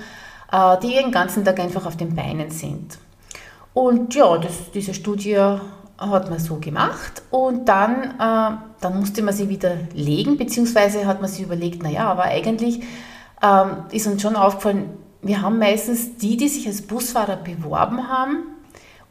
äh, 0.52 0.76
die 0.84 0.92
den 0.92 1.10
ganzen 1.10 1.44
Tag 1.44 1.58
einfach 1.58 1.84
auf 1.84 1.96
den 1.96 2.14
Beinen 2.14 2.52
sind. 2.52 2.96
Und 3.74 4.14
ja, 4.14 4.38
das, 4.38 4.70
diese 4.72 4.94
Studie 4.94 5.36
hat 5.98 6.30
man 6.30 6.38
so 6.38 6.56
gemacht 6.60 7.22
und 7.32 7.68
dann, 7.68 8.04
äh, 8.04 8.56
dann 8.80 9.00
musste 9.00 9.20
man 9.22 9.34
sie 9.34 9.48
wieder 9.48 9.72
legen, 9.94 10.36
beziehungsweise 10.36 11.06
hat 11.06 11.20
man 11.20 11.28
sich 11.28 11.44
überlegt, 11.44 11.82
naja, 11.82 12.08
aber 12.08 12.22
eigentlich 12.22 12.82
ähm, 13.42 13.84
ist 13.90 14.06
uns 14.06 14.22
schon 14.22 14.36
aufgefallen, 14.36 14.90
wir 15.22 15.42
haben 15.42 15.58
meistens 15.58 16.16
die, 16.16 16.36
die 16.36 16.48
sich 16.48 16.66
als 16.66 16.82
Busfahrer 16.82 17.36
beworben 17.36 18.08
haben 18.08 18.44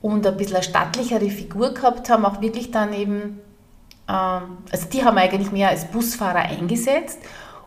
und 0.01 0.25
ein 0.25 0.37
bisschen 0.37 0.55
eine 0.55 0.63
stattlichere 0.63 1.29
Figur 1.29 1.73
gehabt 1.73 2.09
haben, 2.09 2.25
auch 2.25 2.41
wirklich 2.41 2.71
dann 2.71 2.93
eben, 2.93 3.39
ähm, 4.07 4.57
also 4.71 4.87
die 4.91 5.03
haben 5.03 5.17
eigentlich 5.17 5.51
mehr 5.51 5.69
als 5.69 5.85
Busfahrer 5.85 6.39
eingesetzt. 6.39 7.19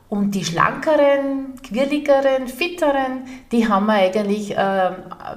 Und 0.08 0.34
die 0.34 0.44
schlankeren, 0.44 1.54
quirligeren, 1.62 2.48
fitteren, 2.48 3.28
die 3.52 3.68
haben 3.68 3.86
wir 3.86 3.92
eigentlich 3.92 4.56
äh, 4.56 4.90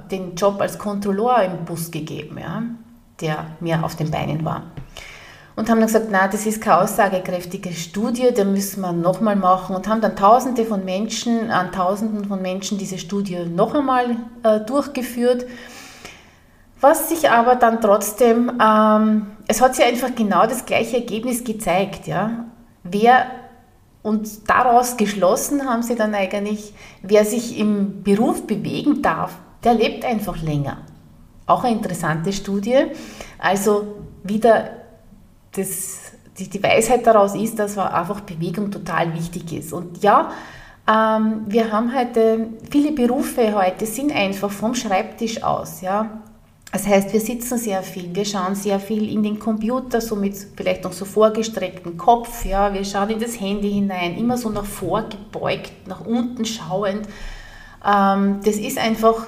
den 0.10 0.34
Job 0.34 0.60
als 0.60 0.80
Kontrolleur 0.80 1.44
im 1.44 1.64
Bus 1.64 1.92
gegeben, 1.92 2.40
ja, 2.40 2.64
der 3.22 3.46
mehr 3.60 3.84
auf 3.84 3.96
den 3.96 4.10
Beinen 4.10 4.44
war 4.44 4.64
und 5.56 5.70
haben 5.70 5.80
dann 5.80 5.88
gesagt, 5.88 6.08
na, 6.10 6.28
das 6.28 6.46
ist 6.46 6.62
keine 6.62 6.82
aussagekräftige 6.82 7.72
Studie, 7.74 8.30
da 8.36 8.44
müssen 8.44 8.82
wir 8.82 8.92
nochmal 8.92 9.36
machen 9.36 9.76
und 9.76 9.88
haben 9.88 10.02
dann 10.02 10.16
Tausende 10.16 10.66
von 10.66 10.84
Menschen, 10.84 11.52
an 11.52 11.72
Tausenden 11.72 12.26
von 12.26 12.42
Menschen 12.42 12.78
diese 12.78 12.98
Studie 12.98 13.46
noch 13.46 13.76
einmal 13.76 14.18
äh, 14.44 14.60
durchgeführt. 14.62 15.46
Was 16.82 17.10
sich 17.10 17.30
aber 17.30 17.56
dann 17.56 17.82
trotzdem, 17.82 18.60
ähm, 18.62 19.28
es 19.48 19.62
hat 19.62 19.76
sich 19.76 19.86
einfach 19.86 20.16
genau 20.16 20.48
das 20.48 20.66
gleiche 20.66 20.98
Ergebnis 20.98 21.44
gezeigt, 21.44 22.08
ja. 22.08 22.46
Wer 22.84 23.28
und 24.02 24.50
daraus 24.50 24.98
geschlossen 24.98 25.66
haben 25.66 25.82
sie 25.82 25.96
dann 25.96 26.14
eigentlich, 26.14 26.74
wer 27.02 27.24
sich 27.24 27.58
im 27.58 28.04
Beruf 28.04 28.46
bewegen 28.46 29.02
darf, 29.02 29.32
der 29.64 29.76
lebt 29.76 30.04
einfach 30.04 30.42
länger. 30.42 30.80
Auch 31.46 31.64
eine 31.64 31.76
interessante 31.76 32.34
Studie. 32.34 32.88
Also 33.40 33.96
wieder 34.24 34.83
das, 35.56 36.12
die, 36.38 36.50
die 36.50 36.62
Weisheit 36.62 37.06
daraus 37.06 37.36
ist, 37.36 37.60
dass 37.60 37.78
einfach 37.78 38.22
Bewegung 38.22 38.72
total 38.72 39.14
wichtig 39.14 39.52
ist. 39.54 39.74
Und 39.74 40.04
ja, 40.04 40.32
ähm, 40.88 41.44
wir 41.46 41.72
haben 41.72 41.96
heute, 41.96 42.48
viele 42.70 42.92
Berufe 42.92 43.56
heute 43.56 43.86
sind 43.86 44.14
einfach 44.14 44.52
vom 44.52 44.76
Schreibtisch 44.76 45.42
aus, 45.44 45.82
ja. 45.82 46.22
Das 46.74 46.88
heißt, 46.88 47.14
wir 47.14 47.22
sitzen 47.22 47.60
sehr 47.60 47.84
viel, 47.84 48.16
wir 48.16 48.26
schauen 48.26 48.56
sehr 48.56 48.80
viel 48.80 49.08
in 49.14 49.22
den 49.22 49.38
Computer, 49.38 50.02
so 50.02 50.16
mit 50.16 50.36
vielleicht 50.58 50.84
noch 50.84 50.92
so 50.92 51.06
vorgestrecktem 51.06 51.98
Kopf, 51.98 52.46
ja, 52.46 52.74
wir 52.74 52.84
schauen 52.84 53.12
in 53.12 53.20
das 53.20 53.40
Handy 53.40 53.72
hinein, 53.72 54.18
immer 54.18 54.38
so 54.38 54.50
nach 54.50 54.66
vorgebeugt, 54.66 55.88
nach 55.88 56.04
unten 56.04 56.46
schauend. 56.46 57.08
Ähm, 57.86 58.40
das 58.44 58.56
ist 58.56 58.80
einfach 58.80 59.28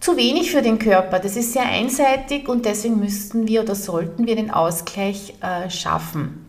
zu 0.00 0.16
wenig 0.16 0.50
für 0.50 0.62
den 0.62 0.78
Körper. 0.78 1.18
Das 1.18 1.36
ist 1.36 1.52
sehr 1.52 1.66
einseitig 1.66 2.48
und 2.48 2.64
deswegen 2.64 2.98
müssten 2.98 3.46
wir 3.46 3.62
oder 3.62 3.74
sollten 3.74 4.26
wir 4.26 4.34
den 4.34 4.50
Ausgleich 4.50 5.34
äh, 5.42 5.68
schaffen. 5.68 6.46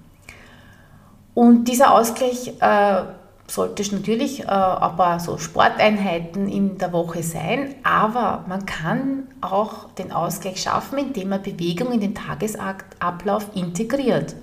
Und 1.34 1.66
dieser 1.66 1.94
Ausgleich 1.94 2.54
äh, 2.60 3.04
sollte 3.48 3.84
natürlich 3.94 4.42
äh, 4.42 4.46
aber 4.46 5.20
so 5.20 5.38
Sporteinheiten 5.38 6.48
in 6.48 6.78
der 6.78 6.94
Woche 6.94 7.24
sein, 7.24 7.76
aber 7.84 8.46
man 8.48 8.66
kann 8.66 9.28
auch 9.42 9.90
den 9.94 10.12
Ausgleich 10.12 10.62
schaffen, 10.62 10.98
indem 10.98 11.30
man 11.30 11.42
Bewegung 11.42 11.92
in 11.92 12.00
den 12.00 12.16
Tagesablauf 12.16 13.48
integriert. 13.54 14.36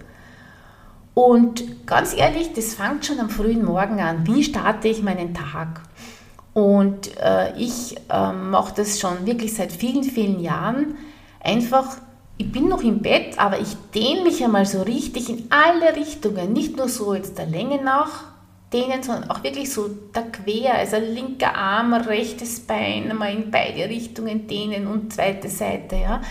Und 1.15 1.87
ganz 1.87 2.15
ehrlich, 2.15 2.53
das 2.53 2.75
fängt 2.75 3.07
schon 3.07 3.19
am 3.19 3.29
frühen 3.29 3.65
Morgen 3.65 4.00
an. 4.00 4.27
Wie 4.27 4.45
starte 4.45 4.88
ich 4.88 5.03
meinen 5.03 5.35
Tag? 5.35 5.81
Und 6.59 7.17
äh, 7.21 7.57
ich 7.57 7.95
äh, 8.11 8.33
mache 8.33 8.75
das 8.75 8.99
schon 8.99 9.27
wirklich 9.27 9.55
seit 9.55 9.71
vielen, 9.71 10.03
vielen 10.03 10.41
Jahren. 10.41 10.97
Einfach, 11.38 11.99
ich 12.37 12.50
bin 12.50 12.69
noch 12.69 12.83
im 12.83 13.00
Bett, 13.00 13.38
aber 13.38 13.61
ich 13.61 13.77
dehne 13.95 14.25
mich 14.25 14.43
einmal 14.43 14.67
so 14.67 14.83
richtig 14.83 15.29
in 15.29 15.45
alle 15.50 15.95
Richtungen. 15.95 16.53
Nicht 16.53 16.77
nur 16.77 16.88
so 16.88 17.15
jetzt 17.15 17.38
der 17.38 17.47
Länge 17.47 17.81
nach 17.81 18.25
dehnen, 18.73 19.05
sondern 19.05 19.31
auch 19.31 19.45
wirklich 19.45 19.73
so 19.73 19.88
da 20.12 20.23
quer, 20.23 20.75
also 20.75 20.97
linker 20.97 21.55
Arm, 21.55 21.95
rechtes 21.95 22.59
Bein, 22.59 23.09
einmal 23.09 23.33
in 23.33 23.53
beide 23.53 23.88
Richtungen 23.88 24.49
dehnen 24.49 24.88
und 24.88 25.12
zweite 25.12 25.49
Seite. 25.49 25.95
Ja. 25.95 26.23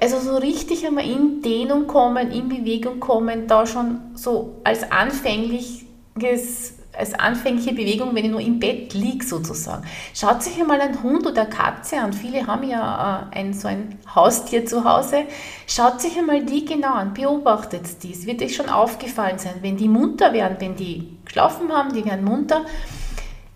Also 0.00 0.20
so 0.20 0.36
richtig 0.36 0.86
einmal 0.86 1.10
in 1.10 1.42
Dehnung 1.42 1.88
kommen, 1.88 2.30
in 2.30 2.48
Bewegung 2.48 3.00
kommen, 3.00 3.48
da 3.48 3.66
schon 3.66 3.98
so 4.14 4.60
als 4.62 4.92
anfängliches 4.92 6.81
als 6.96 7.14
anfängliche 7.14 7.72
Bewegung, 7.72 8.14
wenn 8.14 8.24
ich 8.24 8.30
nur 8.30 8.40
im 8.40 8.58
Bett 8.58 8.92
liege 8.94 9.24
sozusagen. 9.24 9.84
Schaut 10.14 10.42
sich 10.42 10.60
einmal 10.60 10.80
einen 10.80 11.02
Hund 11.02 11.26
oder 11.26 11.42
eine 11.42 11.50
Katze 11.50 11.98
an. 11.98 12.12
Viele 12.12 12.46
haben 12.46 12.68
ja 12.68 13.30
äh, 13.32 13.38
ein, 13.38 13.54
so 13.54 13.68
ein 13.68 13.98
Haustier 14.14 14.66
zu 14.66 14.84
Hause. 14.84 15.24
Schaut 15.66 16.00
sich 16.00 16.18
einmal 16.18 16.44
die 16.44 16.64
genau 16.64 16.94
an, 16.94 17.14
beobachtet 17.14 18.02
dies. 18.02 18.26
Wird 18.26 18.42
euch 18.42 18.54
schon 18.54 18.68
aufgefallen 18.68 19.38
sein, 19.38 19.54
wenn 19.62 19.76
die 19.76 19.88
munter 19.88 20.32
werden, 20.32 20.56
wenn 20.60 20.76
die 20.76 21.16
geschlafen 21.24 21.72
haben, 21.72 21.94
die 21.94 22.04
werden 22.04 22.24
munter, 22.24 22.64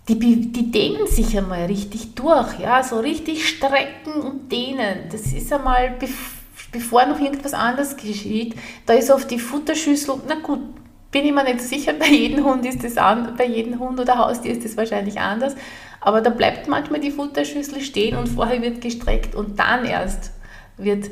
die, 0.08 0.18
die 0.18 0.70
dehnen 0.70 1.06
sich 1.06 1.36
einmal 1.36 1.66
richtig 1.66 2.14
durch, 2.14 2.60
ja, 2.60 2.82
so 2.82 3.00
richtig 3.00 3.48
strecken 3.48 4.20
und 4.22 4.50
dehnen. 4.52 5.08
Das 5.10 5.32
ist 5.32 5.52
einmal, 5.52 5.96
bevor 6.70 7.06
noch 7.06 7.20
irgendwas 7.20 7.54
anderes 7.54 7.96
geschieht, 7.96 8.54
da 8.86 8.94
ist 8.94 9.10
oft 9.10 9.30
die 9.30 9.40
Futterschüssel, 9.40 10.14
na 10.28 10.36
gut, 10.36 10.60
bin 11.16 11.24
ich 11.24 11.32
mir 11.32 11.44
nicht 11.44 11.62
sicher, 11.62 11.94
bei 11.94 12.08
jedem 12.08 12.44
Hund 12.44 12.66
ist 12.66 12.84
das 12.84 12.98
an, 12.98 13.36
bei 13.38 13.46
jedem 13.46 13.78
Hund 13.78 13.98
oder 13.98 14.18
Haustier 14.18 14.52
ist 14.52 14.66
das 14.66 14.76
wahrscheinlich 14.76 15.18
anders. 15.18 15.56
Aber 15.98 16.20
da 16.20 16.28
bleibt 16.28 16.68
manchmal 16.68 17.00
die 17.00 17.10
Futterschüssel 17.10 17.80
stehen 17.80 18.18
und 18.18 18.28
vorher 18.28 18.60
wird 18.60 18.82
gestreckt 18.82 19.34
und 19.34 19.58
dann 19.58 19.86
erst 19.86 20.32
wird, 20.76 21.08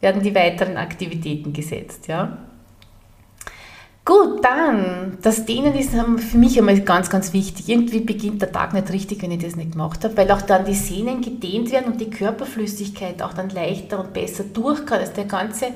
werden 0.00 0.20
die 0.20 0.34
weiteren 0.34 0.76
Aktivitäten 0.76 1.52
gesetzt. 1.52 2.08
Ja? 2.08 2.38
Gut, 4.04 4.44
dann, 4.44 5.18
das 5.22 5.44
Dehnen 5.46 5.76
ist 5.76 5.90
für 5.92 6.38
mich 6.38 6.58
einmal 6.58 6.80
ganz, 6.80 7.08
ganz 7.08 7.32
wichtig. 7.32 7.68
Irgendwie 7.68 8.00
beginnt 8.00 8.42
der 8.42 8.50
Tag 8.50 8.74
nicht 8.74 8.90
richtig, 8.90 9.22
wenn 9.22 9.30
ich 9.30 9.44
das 9.44 9.54
nicht 9.54 9.72
gemacht 9.72 10.02
habe, 10.02 10.16
weil 10.16 10.30
auch 10.32 10.42
dann 10.42 10.64
die 10.64 10.74
Sehnen 10.74 11.20
gedehnt 11.20 11.70
werden 11.70 11.92
und 11.92 12.00
die 12.00 12.10
Körperflüssigkeit 12.10 13.22
auch 13.22 13.32
dann 13.32 13.50
leichter 13.50 14.00
und 14.00 14.12
besser 14.12 14.42
durch 14.42 14.84
kann. 14.86 14.98
Also 14.98 15.12
der 15.12 15.26
ganze 15.26 15.66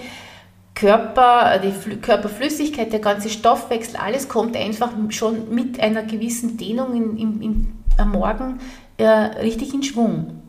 Körper, 0.81 1.59
die 1.59 1.97
Körperflüssigkeit, 1.97 2.91
der 2.91 3.01
ganze 3.01 3.29
Stoffwechsel, 3.29 3.97
alles 3.97 4.31
kommt 4.31 4.57
einfach 4.57 4.91
schon 5.11 5.55
mit 5.55 5.79
einer 5.79 6.03
gewissen 6.05 6.57
Dehnung 6.57 6.95
in, 6.95 7.19
in, 7.19 7.43
in, 7.43 7.79
am 7.99 8.13
Morgen 8.13 8.61
äh, 8.97 9.07
richtig 9.07 9.75
in 9.75 9.83
Schwung. 9.83 10.41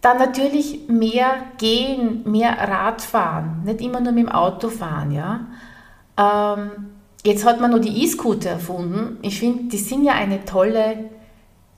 Dann 0.00 0.18
natürlich 0.18 0.88
mehr 0.88 1.34
gehen, 1.58 2.22
mehr 2.24 2.58
Radfahren, 2.58 3.62
nicht 3.64 3.80
immer 3.80 4.00
nur 4.00 4.10
mit 4.10 4.24
dem 4.24 4.32
Auto 4.32 4.68
fahren. 4.68 5.12
Ja? 5.12 5.46
Ähm, 6.18 6.70
jetzt 7.24 7.46
hat 7.46 7.60
man 7.60 7.70
nur 7.70 7.78
die 7.78 8.02
E-Scooter 8.02 8.50
erfunden. 8.50 9.18
Ich 9.22 9.38
finde, 9.38 9.68
die 9.68 9.78
sind 9.78 10.02
ja 10.02 10.14
eine 10.14 10.44
tolle, 10.44 11.10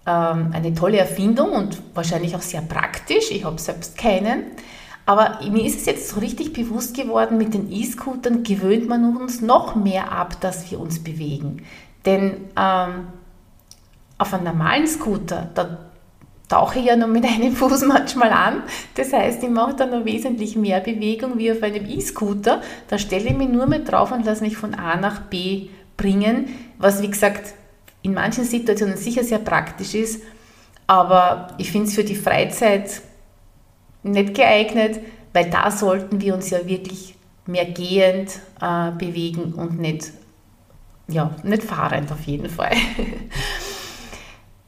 ähm, 0.06 0.50
eine 0.54 0.72
tolle 0.74 0.96
Erfindung 0.96 1.52
und 1.52 1.76
wahrscheinlich 1.92 2.34
auch 2.34 2.40
sehr 2.40 2.62
praktisch. 2.62 3.30
Ich 3.30 3.44
habe 3.44 3.60
selbst 3.60 3.98
keinen. 3.98 4.44
Aber 5.06 5.40
mir 5.50 5.64
ist 5.64 5.80
es 5.80 5.86
jetzt 5.86 6.08
so 6.08 6.20
richtig 6.20 6.52
bewusst 6.52 6.96
geworden, 6.96 7.36
mit 7.36 7.52
den 7.52 7.70
E-Scootern 7.70 8.42
gewöhnt 8.42 8.88
man 8.88 9.16
uns 9.16 9.42
noch 9.42 9.74
mehr 9.74 10.12
ab, 10.12 10.40
dass 10.40 10.70
wir 10.70 10.80
uns 10.80 11.02
bewegen. 11.02 11.62
Denn 12.06 12.48
ähm, 12.56 13.08
auf 14.16 14.32
einem 14.32 14.44
normalen 14.44 14.86
Scooter, 14.86 15.50
da 15.54 15.90
tauche 16.48 16.78
ich 16.78 16.86
ja 16.86 16.96
nur 16.96 17.08
mit 17.08 17.24
einem 17.30 17.54
Fuß 17.54 17.84
manchmal 17.84 18.30
an. 18.30 18.62
Das 18.94 19.12
heißt, 19.12 19.42
ich 19.42 19.50
mache 19.50 19.74
da 19.74 19.86
noch 19.86 20.04
wesentlich 20.04 20.56
mehr 20.56 20.80
Bewegung 20.80 21.38
wie 21.38 21.52
auf 21.52 21.62
einem 21.62 21.86
E-Scooter. 21.86 22.62
Da 22.88 22.98
stelle 22.98 23.26
ich 23.26 23.36
mich 23.36 23.48
nur 23.48 23.66
mit 23.66 23.90
drauf 23.90 24.10
und 24.12 24.24
lasse 24.24 24.44
mich 24.44 24.56
von 24.56 24.74
A 24.74 24.96
nach 24.96 25.22
B 25.22 25.68
bringen, 25.96 26.48
was 26.78 27.02
wie 27.02 27.10
gesagt 27.10 27.54
in 28.02 28.14
manchen 28.14 28.44
Situationen 28.44 28.96
sicher 28.96 29.24
sehr 29.24 29.38
praktisch 29.38 29.94
ist. 29.94 30.22
Aber 30.86 31.48
ich 31.58 31.72
finde 31.72 31.88
es 31.88 31.94
für 31.94 32.04
die 32.04 32.16
Freizeit 32.16 33.00
nicht 34.04 34.34
geeignet, 34.34 35.00
weil 35.32 35.50
da 35.50 35.70
sollten 35.70 36.20
wir 36.20 36.34
uns 36.34 36.50
ja 36.50 36.66
wirklich 36.66 37.16
mehr 37.46 37.66
gehend 37.66 38.38
äh, 38.60 38.90
bewegen 38.92 39.54
und 39.54 39.78
nicht, 39.78 40.12
ja, 41.08 41.34
nicht 41.42 41.62
fahrend 41.62 42.10
auf 42.12 42.22
jeden 42.22 42.48
Fall. 42.48 42.72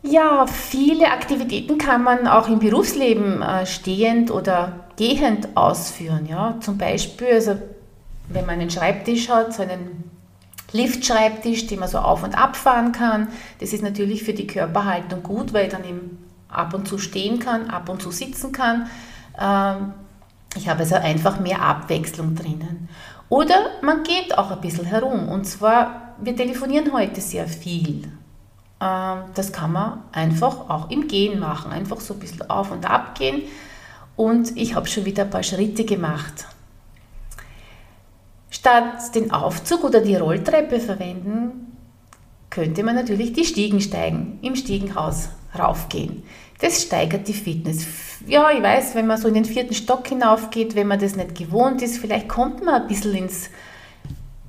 Ja, 0.08 0.46
viele 0.46 1.10
Aktivitäten 1.10 1.78
kann 1.78 2.04
man 2.04 2.28
auch 2.28 2.48
im 2.48 2.60
Berufsleben 2.60 3.42
äh, 3.42 3.66
stehend 3.66 4.30
oder 4.30 4.86
gehend 4.96 5.56
ausführen. 5.56 6.26
Ja? 6.26 6.58
Zum 6.60 6.78
Beispiel, 6.78 7.26
also 7.32 7.56
wenn 8.28 8.46
man 8.46 8.60
einen 8.60 8.70
Schreibtisch 8.70 9.28
hat, 9.28 9.52
so 9.52 9.62
einen 9.62 10.04
Liftschreibtisch, 10.72 11.66
den 11.66 11.80
man 11.80 11.88
so 11.88 11.98
auf 11.98 12.22
und 12.22 12.38
ab 12.38 12.56
fahren 12.56 12.92
kann. 12.92 13.28
Das 13.60 13.72
ist 13.72 13.82
natürlich 13.82 14.22
für 14.22 14.32
die 14.32 14.46
Körperhaltung 14.46 15.22
gut, 15.22 15.52
weil 15.52 15.66
ich 15.66 15.72
dann 15.72 15.84
eben 15.84 16.18
ab 16.48 16.74
und 16.74 16.86
zu 16.86 16.98
stehen 16.98 17.38
kann, 17.38 17.70
ab 17.70 17.88
und 17.88 18.00
zu 18.00 18.10
sitzen 18.10 18.52
kann. 18.52 18.88
Ähm, 19.38 19.94
ich 20.56 20.68
habe 20.68 20.80
also 20.80 20.96
einfach 20.96 21.38
mehr 21.40 21.60
Abwechslung 21.60 22.34
drinnen. 22.34 22.88
Oder 23.28 23.70
man 23.82 24.02
geht 24.02 24.36
auch 24.36 24.50
ein 24.50 24.60
bisschen 24.60 24.84
herum. 24.84 25.28
Und 25.28 25.44
zwar, 25.44 26.14
wir 26.18 26.36
telefonieren 26.36 26.92
heute 26.92 27.20
sehr 27.20 27.46
viel. 27.46 28.04
Ähm, 28.80 29.18
das 29.34 29.52
kann 29.52 29.72
man 29.72 30.02
einfach 30.12 30.70
auch 30.70 30.90
im 30.90 31.08
Gehen 31.08 31.38
machen. 31.38 31.72
Einfach 31.72 32.00
so 32.00 32.14
ein 32.14 32.20
bisschen 32.20 32.48
auf 32.48 32.70
und 32.70 32.88
ab 32.88 33.18
gehen. 33.18 33.42
Und 34.14 34.56
ich 34.56 34.74
habe 34.74 34.86
schon 34.86 35.04
wieder 35.04 35.24
ein 35.24 35.30
paar 35.30 35.42
Schritte 35.42 35.84
gemacht. 35.84 36.46
Statt 38.48 39.14
den 39.14 39.30
Aufzug 39.32 39.84
oder 39.84 40.00
die 40.00 40.16
Rolltreppe 40.16 40.80
verwenden, 40.80 41.76
könnte 42.48 42.82
man 42.82 42.94
natürlich 42.94 43.34
die 43.34 43.44
Stiegen 43.44 43.80
steigen, 43.82 44.38
im 44.40 44.56
Stiegenhaus 44.56 45.28
raufgehen. 45.58 46.22
Das 46.60 46.82
steigert 46.82 47.28
die 47.28 47.34
Fitness. 47.34 47.86
Ja, 48.26 48.50
ich 48.50 48.62
weiß, 48.62 48.94
wenn 48.94 49.06
man 49.06 49.18
so 49.18 49.28
in 49.28 49.34
den 49.34 49.44
vierten 49.44 49.74
Stock 49.74 50.06
hinaufgeht, 50.08 50.74
wenn 50.74 50.86
man 50.86 50.98
das 50.98 51.16
nicht 51.16 51.34
gewohnt 51.36 51.82
ist, 51.82 51.98
vielleicht 51.98 52.28
kommt 52.28 52.64
man 52.64 52.82
ein 52.82 52.88
bisschen 52.88 53.14
ins 53.14 53.50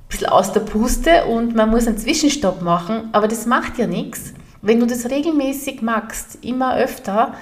bisschen 0.08 0.28
aus 0.28 0.52
der 0.52 0.60
Puste 0.60 1.26
und 1.26 1.54
man 1.54 1.70
muss 1.70 1.86
einen 1.86 1.98
Zwischenstopp 1.98 2.62
machen, 2.62 3.10
aber 3.12 3.28
das 3.28 3.46
macht 3.46 3.78
ja 3.78 3.86
nichts. 3.86 4.32
Wenn 4.62 4.80
du 4.80 4.86
das 4.86 5.10
regelmäßig 5.10 5.82
machst, 5.82 6.38
immer 6.42 6.76
öfter, 6.76 7.34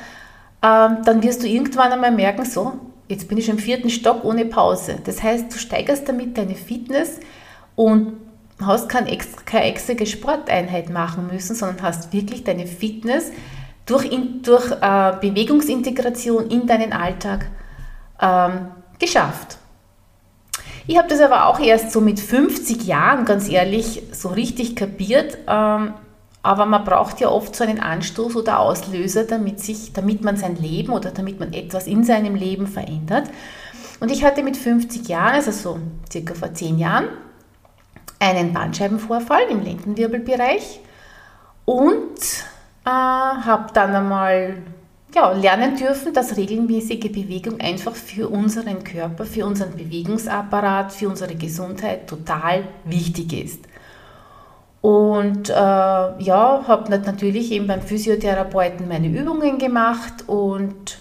ähm, 0.63 0.99
dann 1.05 1.23
wirst 1.23 1.43
du 1.43 1.47
irgendwann 1.47 1.93
einmal 1.93 2.11
merken, 2.11 2.45
so, 2.45 2.73
jetzt 3.09 3.29
bin 3.29 3.39
ich 3.39 3.49
im 3.49 3.59
vierten 3.59 3.89
Stock 3.89 4.25
ohne 4.25 4.45
Pause. 4.45 4.97
Das 5.05 5.23
heißt, 5.23 5.53
du 5.53 5.59
steigerst 5.59 6.09
damit 6.09 6.37
deine 6.37 6.57
Fitness 6.57 7.21
und 7.77 8.15
hast 8.61 8.89
keine 8.89 9.11
extra, 9.11 9.43
keine 9.45 9.67
extra 9.67 10.05
Sporteinheit 10.05 10.91
machen 10.91 11.29
müssen, 11.33 11.55
sondern 11.55 11.83
hast 11.83 12.13
wirklich 12.13 12.43
deine 12.45 12.67
Fitness 12.67 13.31
durch, 13.87 14.11
durch 14.43 14.71
äh, 14.73 15.13
Bewegungsintegration 15.21 16.51
in 16.51 16.67
deinen 16.67 16.93
Alltag 16.93 17.47
ähm, 18.21 18.69
geschafft. 18.99 19.59
Ich 20.89 20.99
habe 20.99 21.09
das 21.09 21.21
aber 21.21 21.47
auch 21.47 21.59
erst 21.59 21.93
so 21.93 22.01
mit 22.01 22.21
50 22.21 22.85
Jahren, 22.85 23.25
ganz 23.25 23.49
ehrlich, 23.49 24.03
so 24.13 24.29
richtig 24.29 24.77
kapiert. 24.77 25.39
Ähm, 25.49 25.95
aber 26.43 26.65
man 26.67 26.85
braucht 26.85 27.21
ja 27.21 27.29
oft 27.29 27.57
so 27.57 27.65
einen 27.65 27.81
Anstoß 27.81 28.37
oder 28.37 28.61
Auslöser, 28.61 29.25
damit, 29.25 29.59
sich, 29.59 29.93
damit 29.93 30.23
man 30.23 30.37
sein 30.37 30.55
Leben 30.55 30.93
oder 30.93 31.11
damit 31.11 31.41
man 31.41 31.53
etwas 31.53 31.89
in 31.89 32.05
seinem 32.05 32.37
Leben 32.37 32.69
verändert. 32.69 33.29
Und 33.99 34.13
ich 34.13 34.23
hatte 34.23 34.45
mit 34.45 34.57
50 34.57 35.09
Jahren, 35.09 35.35
also 35.35 35.51
so 35.51 35.79
circa 36.11 36.35
vor 36.35 36.55
10 36.55 36.79
Jahren, 36.79 37.07
einen 38.21 38.53
Bandscheibenvorfall 38.53 39.43
im 39.51 39.63
Lendenwirbelbereich 39.63 40.81
und 41.65 42.15
äh, 42.87 42.89
habe 42.89 43.73
dann 43.75 43.95
einmal 43.95 44.57
ja, 45.15 45.33
lernen 45.33 45.77
dürfen, 45.77 46.13
dass 46.15 46.37
regelmäßige 46.37 47.13
Bewegung 47.13 47.61
einfach 47.61 47.95
für 47.95 48.29
unseren 48.29 48.85
Körper, 48.85 49.25
für 49.25 49.45
unseren 49.47 49.77
Bewegungsapparat, 49.77 50.93
für 50.93 51.09
unsere 51.09 51.35
Gesundheit 51.35 52.07
total 52.07 52.65
wichtig 52.85 53.33
ist. 53.33 53.65
Und 54.83 55.51
äh, 55.51 55.53
ja, 55.53 56.65
habe 56.69 56.97
natürlich 56.99 57.51
eben 57.51 57.67
beim 57.67 57.83
Physiotherapeuten 57.83 58.87
meine 58.87 59.09
Übungen 59.09 59.59
gemacht 59.59 60.25
und 60.29 60.99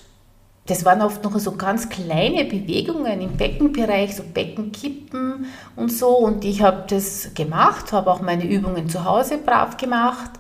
das 0.68 0.84
waren 0.84 1.04
oft 1.04 1.24
noch 1.24 1.38
so 1.38 1.52
ganz 1.52 1.90
kleine 1.90 2.46
Bewegungen 2.46 3.22
im 3.22 3.38
Beckenbereich, 3.38 4.16
so 4.16 4.24
Beckenkippen 4.24 5.46
und 5.76 5.92
so. 5.92 6.18
Und 6.18 6.44
ich 6.44 6.64
habe 6.64 6.86
das 6.90 7.36
gemacht, 7.36 7.92
habe 7.92 8.10
auch 8.12 8.22
meine 8.22 8.50
Übungen 8.50 8.90
zu 8.90 9.06
Hause 9.06 9.38
brav 9.38 9.78
gemacht. 9.78 10.32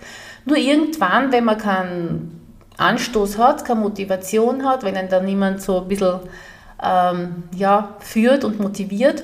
Nur 0.45 0.57
irgendwann, 0.57 1.31
wenn 1.31 1.43
man 1.43 1.57
keinen 1.57 2.57
Anstoß 2.77 3.37
hat, 3.37 3.65
keine 3.65 3.81
Motivation 3.81 4.65
hat, 4.65 4.83
wenn 4.83 4.95
einen 4.95 5.09
dann 5.09 5.25
niemand 5.25 5.61
so 5.61 5.81
ein 5.81 5.87
bisschen 5.87 6.19
ähm, 6.83 7.43
ja, 7.55 7.95
führt 7.99 8.43
und 8.43 8.59
motiviert, 8.59 9.23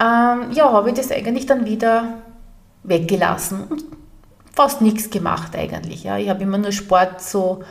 ähm, 0.00 0.50
ja, 0.52 0.72
habe 0.72 0.90
ich 0.90 0.96
das 0.96 1.12
eigentlich 1.12 1.46
dann 1.46 1.66
wieder 1.66 2.18
weggelassen 2.82 3.64
und 3.68 3.84
fast 4.52 4.80
nichts 4.80 5.10
gemacht 5.10 5.54
eigentlich. 5.54 6.04
Ja. 6.04 6.18
Ich 6.18 6.28
habe 6.28 6.42
immer 6.42 6.58
nur 6.58 6.72
Sport 6.72 7.20
so 7.20 7.62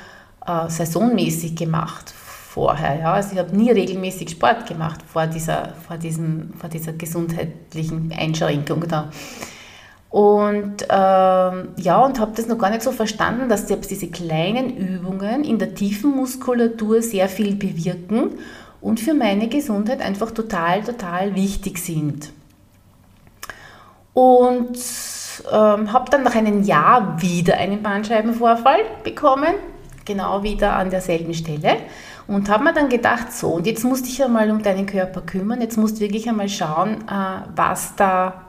äh, 0.46 0.70
saisonmäßig 0.70 1.56
gemacht 1.56 2.14
vorher. 2.50 3.00
Ja. 3.00 3.14
Also 3.14 3.34
ich 3.34 3.40
habe 3.40 3.56
nie 3.56 3.72
regelmäßig 3.72 4.30
Sport 4.30 4.68
gemacht 4.68 5.02
vor 5.12 5.28
dieser, 5.28 5.74
vor 5.88 5.98
diesem, 5.98 6.54
vor 6.54 6.70
dieser 6.70 6.94
gesundheitlichen 6.94 8.14
Einschränkung 8.18 8.88
da. 8.88 9.10
Und 10.10 10.88
ähm, 10.90 11.70
ja, 11.78 12.04
und 12.04 12.20
habe 12.20 12.32
das 12.36 12.48
noch 12.48 12.58
gar 12.58 12.72
nicht 12.72 12.82
so 12.82 12.92
verstanden, 12.92 13.48
dass 13.48 13.68
selbst 13.68 13.92
diese 13.92 14.08
kleinen 14.08 14.76
Übungen 14.76 15.44
in 15.44 15.60
der 15.60 15.76
tiefen 15.76 16.16
Muskulatur 16.16 17.04
sehr 17.04 17.30
viel 17.30 17.56
bewirken 17.56 18.32
und 18.82 19.00
für 19.00 19.14
meine 19.14 19.48
Gesundheit 19.50 20.02
einfach 20.02 20.32
total, 20.32 20.84
total 20.84 21.36
wichtig 21.36 21.78
sind. 21.78 22.32
Und 24.14 24.80
ähm, 25.52 25.94
habe 25.94 26.10
dann 26.10 26.24
nach 26.24 26.36
einem 26.36 26.64
Jahr 26.64 27.22
wieder 27.22 27.58
einen 27.58 27.84
Bandscheibenvorfall 27.84 28.80
bekommen, 29.04 29.54
genau 30.06 30.42
wieder 30.42 30.74
an 30.74 30.90
derselben 30.90 31.36
Stelle. 31.36 31.78
Und 32.28 32.50
habe 32.50 32.64
mir 32.64 32.74
dann 32.74 32.90
gedacht, 32.90 33.32
so, 33.32 33.50
und 33.50 33.68
jetzt 33.68 33.84
musst 33.84 34.06
du 34.06 34.10
dich 34.10 34.24
einmal 34.24 34.50
um 34.50 34.62
deinen 34.62 34.86
Körper 34.86 35.22
kümmern, 35.22 35.62
jetzt 35.62 35.78
musst 35.78 35.98
du 35.98 36.02
wirklich 36.02 36.28
einmal 36.28 36.50
schauen, 36.50 37.04
äh, 37.08 37.42
was 37.56 37.96
da 37.96 38.49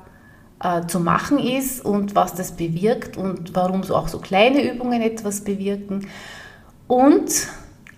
äh, 0.62 0.86
zu 0.86 1.00
machen 1.00 1.38
ist 1.38 1.84
und 1.84 2.14
was 2.14 2.34
das 2.34 2.52
bewirkt 2.52 3.16
und 3.16 3.54
warum 3.54 3.82
so 3.82 3.96
auch 3.96 4.08
so 4.08 4.18
kleine 4.18 4.62
Übungen 4.72 5.02
etwas 5.02 5.42
bewirken. 5.42 6.06
Und 6.86 7.48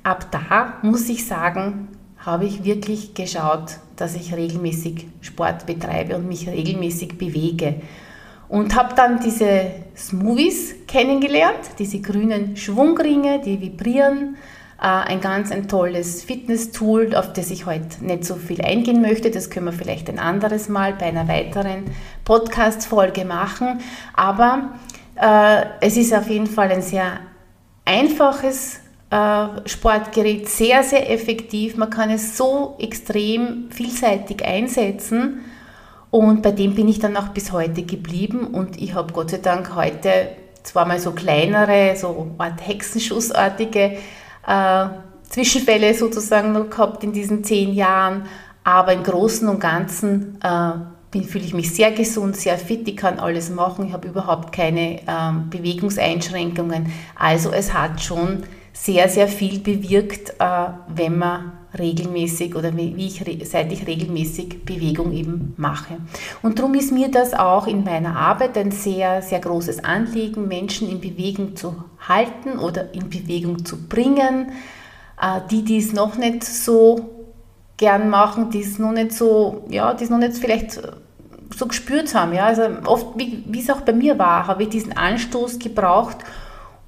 ab 0.03 0.29
da 0.31 0.75
muss 0.83 1.09
ich 1.09 1.27
sagen, 1.27 1.88
habe 2.18 2.44
ich 2.44 2.64
wirklich 2.64 3.14
geschaut, 3.14 3.79
dass 3.96 4.14
ich 4.14 4.35
regelmäßig 4.35 5.07
Sport 5.20 5.66
betreibe 5.66 6.16
und 6.16 6.29
mich 6.29 6.48
regelmäßig 6.48 7.18
bewege. 7.18 7.77
Und 8.48 8.77
habe 8.77 8.94
dann 8.94 9.18
diese 9.20 9.70
Smoothies 9.96 10.87
kennengelernt, 10.87 11.70
diese 11.79 12.01
grünen 12.01 12.57
Schwungringe, 12.57 13.40
die 13.40 13.61
vibrieren. 13.61 14.37
Äh, 14.83 14.87
ein 14.87 15.21
ganz 15.21 15.53
ein 15.53 15.68
tolles 15.68 16.25
Fitness-Tool, 16.25 17.14
auf 17.14 17.33
das 17.33 17.53
ich 17.53 17.66
heute 17.66 18.05
nicht 18.05 18.25
so 18.25 18.35
viel 18.35 18.61
eingehen 18.62 19.01
möchte. 19.01 19.31
Das 19.31 19.49
können 19.49 19.66
wir 19.66 19.73
vielleicht 19.73 20.09
ein 20.09 20.18
anderes 20.18 20.68
Mal 20.68 20.95
bei 20.95 21.07
einer 21.07 21.29
weiteren 21.29 21.85
Podcast-Folge 22.25 23.25
machen. 23.25 23.81
Aber 24.14 24.73
äh, 25.14 25.66
es 25.81 25.97
ist 25.97 26.12
auf 26.12 26.29
jeden 26.29 26.49
Fall 26.49 26.73
ein 26.73 26.83
sehr 26.83 27.21
einfaches 27.85 28.81
äh, 29.11 29.47
Sportgerät 29.66 30.49
sehr, 30.49 30.83
sehr 30.83 31.09
effektiv. 31.12 31.77
Man 31.77 31.90
kann 31.90 32.11
es 32.11 32.37
so 32.37 32.75
extrem 32.81 33.71
vielseitig 33.71 34.45
einsetzen. 34.45 35.42
Und 36.11 36.42
bei 36.42 36.51
dem 36.51 36.75
bin 36.75 36.88
ich 36.88 36.99
dann 36.99 37.16
auch 37.16 37.29
bis 37.29 37.53
heute 37.53 37.85
geblieben. 37.85 38.49
Und 38.49 38.83
ich 38.83 38.95
habe 38.95 39.12
Gott 39.12 39.31
sei 39.31 39.38
Dank 39.38 39.77
heute 39.77 40.31
zwar 40.64 40.99
so 40.99 41.12
kleinere, 41.12 41.95
so 41.95 42.35
Art 42.38 42.66
Hexenschussartige 42.66 43.99
äh, 44.46 44.87
Zwischenfälle 45.28 45.94
sozusagen 45.94 46.52
noch 46.52 46.68
gehabt 46.70 47.05
in 47.05 47.12
diesen 47.12 47.42
zehn 47.44 47.72
Jahren. 47.72 48.24
Aber 48.64 48.92
im 48.92 49.02
Großen 49.02 49.48
und 49.48 49.61
Ganzen 49.61 50.38
äh, 50.42 51.22
fühle 51.24 51.44
ich 51.44 51.55
mich 51.55 51.74
sehr 51.74 51.92
gesund, 51.92 52.37
sehr 52.37 52.57
fit, 52.59 52.87
ich 52.88 52.96
kann 52.96 53.18
alles 53.18 53.50
machen, 53.50 53.87
ich 53.87 53.92
habe 53.92 54.09
überhaupt 54.09 54.52
keine 54.52 55.00
ähm, 55.07 55.50
Bewegungseinschränkungen. 55.50 56.92
Also 57.18 57.50
es 57.50 57.74
hat 57.74 58.00
schon 58.00 58.44
sehr, 58.73 59.09
sehr 59.09 59.29
viel 59.29 59.61
bewirkt, 59.61 60.35
äh, 60.39 60.69
wenn 60.89 61.19
man 61.19 61.53
regelmäßig 61.79 62.55
oder 62.55 62.77
wie 62.77 63.07
ich, 63.07 63.23
seit 63.49 63.73
ich 63.73 63.87
regelmäßig 63.87 64.65
Bewegung 64.65 65.13
eben 65.13 65.55
mache. 65.57 65.97
Und 66.43 66.59
darum 66.59 66.75
ist 66.75 66.93
mir 66.93 67.11
das 67.11 67.33
auch 67.33 67.67
in 67.67 67.83
meiner 67.83 68.17
Arbeit 68.17 68.59
ein 68.59 68.71
sehr, 68.71 69.23
sehr 69.23 69.41
großes 69.41 69.83
Anliegen, 69.85 70.49
Menschen 70.49 70.91
in 70.91 71.01
Bewegung 71.01 71.57
zu 71.57 71.75
halten 72.07 72.59
oder 72.59 72.93
in 72.93 73.09
Bewegung 73.09 73.65
zu 73.65 73.89
bringen. 73.89 74.53
Äh, 75.21 75.41
die, 75.51 75.63
die 75.63 75.79
es 75.79 75.93
noch 75.93 76.17
nicht 76.17 76.45
so 76.45 77.29
gern 77.77 78.11
machen, 78.11 78.51
die 78.51 78.61
es 78.61 78.79
noch 78.79 78.93
nicht 78.93 79.13
so, 79.13 79.65
ja, 79.69 79.95
die 79.95 80.05
es 80.05 80.11
noch 80.11 80.19
nicht 80.19 80.37
vielleicht 80.37 80.81
so 81.57 81.67
gespürt 81.67 82.15
haben. 82.15 82.33
Ja? 82.35 82.47
Also 82.47 82.63
oft, 82.87 83.07
wie, 83.17 83.45
wie 83.47 83.61
es 83.61 83.71
auch 83.71 83.81
bei 83.83 83.93
mir 83.93 84.19
war, 84.19 84.47
habe 84.47 84.65
ich 84.65 84.69
diesen 84.69 84.97
Anstoß 84.97 85.59
gebraucht, 85.59 86.19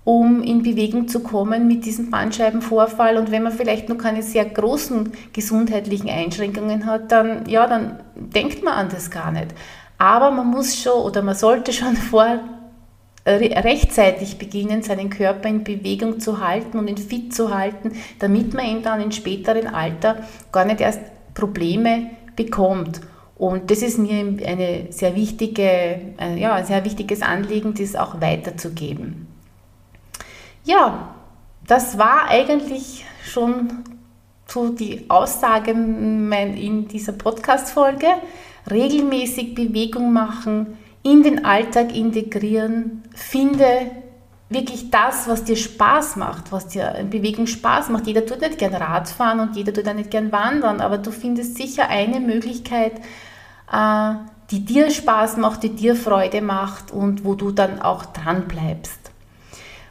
um 0.05 0.43
in 0.43 0.63
Bewegung 0.63 1.09
zu 1.09 1.21
kommen 1.21 1.67
mit 1.67 1.85
diesem 1.87 2.11
Bandscheibenvorfall. 2.11 3.17
Und 3.17 3.31
wenn 3.31 3.43
man 3.43 3.53
vielleicht 3.53 3.89
noch 3.89 3.97
keine 3.97 4.23
sehr 4.23 4.45
großen 4.45 5.13
gesundheitlichen 5.33 6.11
Einschränkungen 6.11 6.87
hat, 6.87 7.11
dann, 7.11 7.49
ja, 7.49 7.67
dann 7.67 8.01
denkt 8.15 8.63
man 8.63 8.75
an 8.75 8.89
das 8.91 9.11
gar 9.11 9.33
nicht. 9.33 9.49
Aber 9.97 10.31
man 10.31 10.47
muss 10.47 10.81
schon 10.81 11.03
oder 11.03 11.23
man 11.23 11.35
sollte 11.35 11.73
schon 11.73 11.97
vor 12.11 12.41
rechtzeitig 13.27 14.37
beginnen, 14.37 14.83
seinen 14.83 15.09
Körper 15.09 15.49
in 15.49 15.65
Bewegung 15.65 16.21
zu 16.21 16.47
halten 16.47 16.79
und 16.79 16.89
ihn 16.89 16.99
fit 16.99 17.35
zu 17.35 17.57
halten, 17.57 17.93
damit 18.19 18.53
man 18.53 18.67
ihn 18.67 18.83
dann 18.83 19.01
im 19.01 19.13
späteren 19.13 19.67
Alter 19.67 20.19
gar 20.53 20.67
nicht 20.67 20.83
erst 20.83 21.01
Probleme 21.33 22.11
bekommt. 22.37 23.01
Und 23.37 23.71
das 23.71 23.81
ist 23.81 23.99
mir 23.99 24.19
eine 24.47 24.87
sehr 24.91 25.17
wichtige, 25.17 25.63
äh, 25.63 26.39
ja, 26.39 26.55
ein 26.55 26.67
sehr 26.67 26.85
wichtiges 26.85 27.23
Anliegen, 27.23 27.75
das 27.75 27.97
auch 27.97 28.21
weiterzugeben. 28.21 29.34
Ja, 30.67 31.15
das 31.67 31.99
war 31.99 32.29
eigentlich 32.29 33.05
schon 33.23 33.85
so 34.47 34.71
die 34.71 35.11
Aussage 35.11 35.73
in 35.73 36.89
dieser 36.89 37.13
Podcast-Folge. 37.13 38.07
Regelmäßig 38.71 39.55
Bewegung 39.55 40.15
machen, 40.15 40.79
in 41.03 41.23
den 41.23 41.45
Alltag 41.45 41.95
integrieren, 41.95 43.03
finde 43.15 43.67
wirklich 44.49 44.91
das, 44.91 45.29
was 45.29 45.45
dir 45.45 45.57
Spaß 45.57 46.17
macht, 46.17 46.51
was 46.51 46.69
dir 46.69 46.95
in 46.95 47.11
Bewegung 47.11 47.47
Spaß 47.47 47.91
macht. 47.91 48.07
Jeder 48.07 48.25
tut 48.25 48.41
nicht 48.41 48.57
gern 48.57 48.75
Radfahren 48.75 49.41
und 49.41 49.57
jeder 49.57 49.75
tut 49.75 49.87
auch 49.87 49.93
nicht 49.93 50.11
gern 50.11 50.33
wandern, 50.33 50.81
aber 50.81 50.97
du 50.97 51.11
findest 51.11 51.59
sicher 51.59 51.91
eine 51.91 52.21
Möglichkeit, 52.21 53.01
äh, 53.71 54.15
die 54.51 54.65
dir 54.65 54.91
Spaß 54.91 55.37
macht, 55.37 55.63
die 55.63 55.77
dir 55.77 55.95
Freude 55.95 56.41
macht 56.41 56.91
und 56.91 57.23
wo 57.23 57.35
du 57.35 57.51
dann 57.51 57.83
auch 57.83 58.07
dran 58.07 58.49
bleibst. 58.49 59.04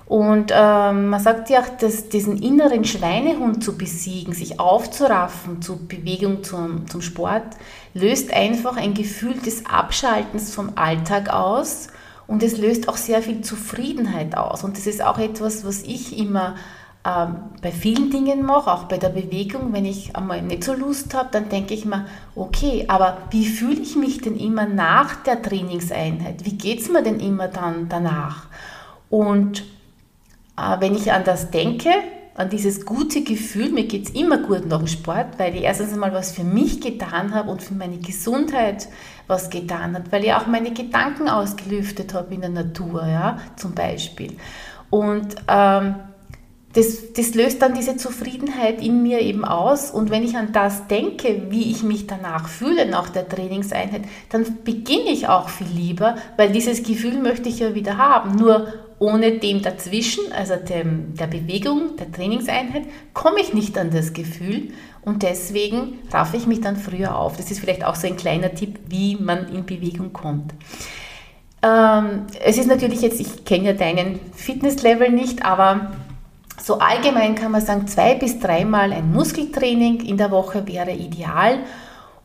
Und 0.05 0.51
ähm, 0.53 1.09
man 1.09 1.19
sagt 1.19 1.49
ja 1.49 1.61
auch, 1.61 1.69
dass 1.79 2.09
diesen 2.09 2.37
inneren 2.41 2.83
Schweinehund 2.83 3.63
zu 3.63 3.77
besiegen, 3.77 4.33
sich 4.33 4.59
aufzuraffen 4.59 5.61
zur 5.61 5.79
Bewegung, 5.87 6.43
zum, 6.43 6.87
zum 6.89 7.01
Sport, 7.01 7.55
löst 7.93 8.33
einfach 8.33 8.75
ein 8.75 8.93
Gefühl 8.93 9.35
des 9.35 9.65
Abschaltens 9.65 10.53
vom 10.53 10.73
Alltag 10.75 11.29
aus 11.29 11.87
und 12.27 12.43
es 12.43 12.57
löst 12.57 12.89
auch 12.89 12.97
sehr 12.97 13.21
viel 13.21 13.41
Zufriedenheit 13.41 14.37
aus. 14.37 14.63
Und 14.63 14.77
das 14.77 14.87
ist 14.87 15.01
auch 15.03 15.19
etwas, 15.19 15.65
was 15.65 15.83
ich 15.83 16.17
immer 16.17 16.55
ähm, 17.05 17.35
bei 17.61 17.71
vielen 17.71 18.11
Dingen 18.11 18.43
mache, 18.45 18.71
auch 18.71 18.85
bei 18.85 18.97
der 18.97 19.09
Bewegung. 19.09 19.73
Wenn 19.73 19.85
ich 19.85 20.15
einmal 20.15 20.41
nicht 20.41 20.63
so 20.63 20.73
Lust 20.73 21.13
habe, 21.13 21.29
dann 21.31 21.49
denke 21.49 21.73
ich 21.73 21.85
mir, 21.85 22.05
okay, 22.35 22.85
aber 22.87 23.17
wie 23.31 23.45
fühle 23.45 23.79
ich 23.79 23.95
mich 23.95 24.21
denn 24.21 24.37
immer 24.37 24.65
nach 24.65 25.15
der 25.23 25.41
Trainingseinheit? 25.41 26.45
Wie 26.45 26.57
geht 26.57 26.79
es 26.79 26.89
mir 26.89 27.03
denn 27.03 27.19
immer 27.19 27.47
dann 27.47 27.87
danach? 27.89 28.47
Und 29.09 29.63
wenn 30.55 30.95
ich 30.95 31.11
an 31.11 31.23
das 31.23 31.51
denke, 31.51 31.89
an 32.35 32.49
dieses 32.49 32.85
gute 32.85 33.23
Gefühl, 33.23 33.71
mir 33.71 33.85
geht 33.85 34.09
es 34.09 34.15
immer 34.15 34.39
gut 34.39 34.65
nach 34.65 34.79
dem 34.79 34.87
Sport, 34.87 35.37
weil 35.37 35.55
ich 35.55 35.63
erstens 35.63 35.93
einmal 35.93 36.13
was 36.13 36.31
für 36.31 36.43
mich 36.43 36.81
getan 36.81 37.33
habe 37.33 37.51
und 37.51 37.61
für 37.61 37.75
meine 37.75 37.97
Gesundheit 37.97 38.87
was 39.27 39.49
getan 39.49 39.95
habe, 39.95 40.11
weil 40.11 40.23
ich 40.25 40.33
auch 40.33 40.47
meine 40.47 40.73
Gedanken 40.73 41.29
ausgelüftet 41.29 42.13
habe 42.13 42.33
in 42.33 42.41
der 42.41 42.49
Natur, 42.49 43.05
ja, 43.05 43.37
zum 43.55 43.73
Beispiel. 43.73 44.35
Und 44.89 45.35
ähm, 45.47 45.95
das, 46.73 47.13
das 47.13 47.35
löst 47.35 47.61
dann 47.61 47.75
diese 47.75 47.97
Zufriedenheit 47.97 48.81
in 48.81 49.03
mir 49.03 49.21
eben 49.21 49.45
aus. 49.45 49.91
Und 49.91 50.09
wenn 50.09 50.23
ich 50.23 50.35
an 50.35 50.51
das 50.53 50.87
denke, 50.87 51.43
wie 51.49 51.69
ich 51.69 51.83
mich 51.83 52.07
danach 52.07 52.47
fühle 52.47 52.87
nach 52.87 53.09
der 53.09 53.29
Trainingseinheit, 53.29 54.01
dann 54.29 54.45
beginne 54.63 55.11
ich 55.11 55.27
auch 55.27 55.49
viel 55.49 55.67
lieber, 55.67 56.15
weil 56.35 56.51
dieses 56.51 56.81
Gefühl 56.81 57.19
möchte 57.19 57.47
ich 57.47 57.59
ja 57.59 57.75
wieder 57.75 57.97
haben. 57.97 58.35
Nur 58.35 58.67
ohne 59.03 59.33
dem 59.39 59.61
dazwischen, 59.61 60.31
also 60.31 60.55
dem, 60.55 61.13
der 61.15 61.27
Bewegung, 61.27 61.97
der 61.97 62.09
Trainingseinheit, 62.09 62.83
komme 63.13 63.41
ich 63.41 63.53
nicht 63.53 63.77
an 63.77 63.91
das 63.91 64.13
Gefühl. 64.13 64.69
Und 65.01 65.23
deswegen 65.23 65.99
raffe 66.09 66.37
ich 66.37 66.47
mich 66.47 66.61
dann 66.61 66.77
früher 66.77 67.17
auf. 67.17 67.35
Das 67.35 67.51
ist 67.51 67.59
vielleicht 67.59 67.83
auch 67.83 67.95
so 67.95 68.07
ein 68.07 68.15
kleiner 68.15 68.55
Tipp, 68.55 68.79
wie 68.87 69.17
man 69.17 69.53
in 69.53 69.65
Bewegung 69.65 70.13
kommt. 70.13 70.53
Ähm, 71.61 72.27
es 72.41 72.57
ist 72.57 72.67
natürlich 72.67 73.01
jetzt, 73.01 73.19
ich 73.19 73.43
kenne 73.43 73.65
ja 73.65 73.73
deinen 73.73 74.21
Fitnesslevel 74.35 75.09
nicht, 75.09 75.43
aber 75.43 75.91
so 76.61 76.79
allgemein 76.79 77.35
kann 77.35 77.51
man 77.51 77.61
sagen, 77.61 77.87
zwei 77.87 78.15
bis 78.15 78.39
dreimal 78.39 78.93
ein 78.93 79.11
Muskeltraining 79.11 79.99
in 79.99 80.15
der 80.15 80.31
Woche 80.31 80.65
wäre 80.65 80.91
ideal 80.91 81.59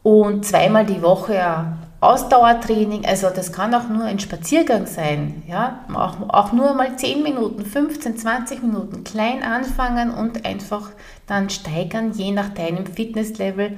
und 0.04 0.44
zweimal 0.44 0.86
die 0.86 1.02
Woche 1.02 1.76
Ausdauertraining. 2.00 3.04
Also 3.06 3.28
das 3.30 3.52
kann 3.52 3.74
auch 3.74 3.88
nur 3.88 4.04
ein 4.04 4.20
Spaziergang 4.20 4.86
sein, 4.86 5.42
ja, 5.48 5.80
auch, 5.92 6.28
auch 6.28 6.52
nur 6.52 6.74
mal 6.74 6.96
10 6.96 7.22
Minuten, 7.22 7.64
15, 7.64 8.16
20 8.16 8.62
Minuten 8.62 9.02
klein 9.02 9.42
anfangen 9.42 10.10
und 10.10 10.44
einfach 10.46 10.90
dann 11.26 11.50
steigern, 11.50 12.12
je 12.12 12.30
nach 12.30 12.50
deinem 12.50 12.86
Fitnesslevel. 12.86 13.76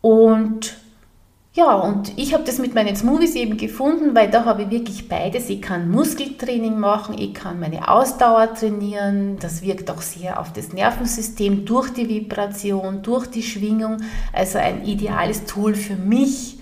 Und 0.00 0.76
ja, 1.54 1.74
und 1.74 2.16
ich 2.16 2.34
habe 2.34 2.44
das 2.44 2.58
mit 2.58 2.74
meinen 2.74 2.94
Smoothies 2.94 3.34
eben 3.34 3.56
gefunden, 3.56 4.14
weil 4.14 4.30
da 4.30 4.44
habe 4.44 4.62
ich 4.62 4.70
wirklich 4.70 5.08
beides. 5.08 5.50
Ich 5.50 5.60
kann 5.60 5.90
Muskeltraining 5.90 6.78
machen, 6.78 7.16
ich 7.18 7.34
kann 7.34 7.58
meine 7.58 7.88
Ausdauer 7.88 8.54
trainieren. 8.54 9.38
Das 9.40 9.60
wirkt 9.62 9.90
auch 9.90 10.00
sehr 10.00 10.38
auf 10.38 10.52
das 10.52 10.72
Nervensystem 10.72 11.64
durch 11.64 11.92
die 11.92 12.08
Vibration, 12.08 13.02
durch 13.02 13.26
die 13.26 13.42
Schwingung. 13.42 13.96
Also 14.32 14.58
ein 14.58 14.84
ideales 14.84 15.46
Tool 15.46 15.74
für 15.74 15.96
mich. 15.96 16.57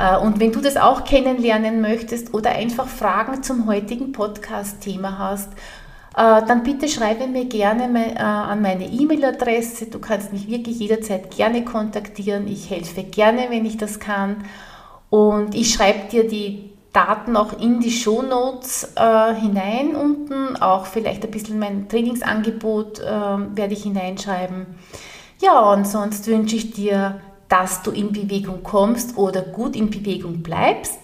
Äh, 0.00 0.16
und 0.16 0.40
wenn 0.40 0.52
du 0.52 0.60
das 0.60 0.76
auch 0.76 1.04
kennenlernen 1.04 1.80
möchtest 1.80 2.32
oder 2.32 2.50
einfach 2.50 2.88
Fragen 2.88 3.42
zum 3.42 3.66
heutigen 3.66 4.12
Podcast-Thema 4.12 5.18
hast, 5.18 5.52
äh, 6.16 6.42
dann 6.46 6.62
bitte 6.62 6.88
schreibe 6.88 7.26
mir 7.26 7.44
gerne 7.44 8.14
äh, 8.14 8.18
an 8.18 8.62
meine 8.62 8.86
E-Mail-Adresse. 8.86 9.86
Du 9.86 9.98
kannst 9.98 10.32
mich 10.32 10.48
wirklich 10.48 10.78
jederzeit 10.78 11.30
gerne 11.36 11.64
kontaktieren. 11.64 12.48
Ich 12.48 12.70
helfe 12.70 13.02
gerne, 13.02 13.46
wenn 13.50 13.66
ich 13.66 13.76
das 13.76 14.00
kann. 14.00 14.44
Und 15.10 15.54
ich 15.54 15.74
schreibe 15.74 16.08
dir 16.10 16.26
die 16.26 16.70
Daten 16.92 17.36
auch 17.36 17.60
in 17.60 17.80
die 17.80 17.92
Shownotes 17.92 18.94
äh, 18.96 19.34
hinein 19.34 19.94
unten. 19.94 20.56
Auch 20.56 20.86
vielleicht 20.86 21.24
ein 21.24 21.30
bisschen 21.30 21.58
mein 21.58 21.88
Trainingsangebot 21.88 23.00
äh, 23.00 23.04
werde 23.04 23.72
ich 23.72 23.82
hineinschreiben. 23.82 24.66
Ja, 25.40 25.72
und 25.72 25.86
sonst 25.86 26.26
wünsche 26.26 26.56
ich 26.56 26.72
dir, 26.72 27.20
dass 27.50 27.82
du 27.82 27.90
in 27.90 28.12
Bewegung 28.12 28.62
kommst 28.62 29.18
oder 29.18 29.42
gut 29.42 29.76
in 29.76 29.90
Bewegung 29.90 30.42
bleibst. 30.42 30.98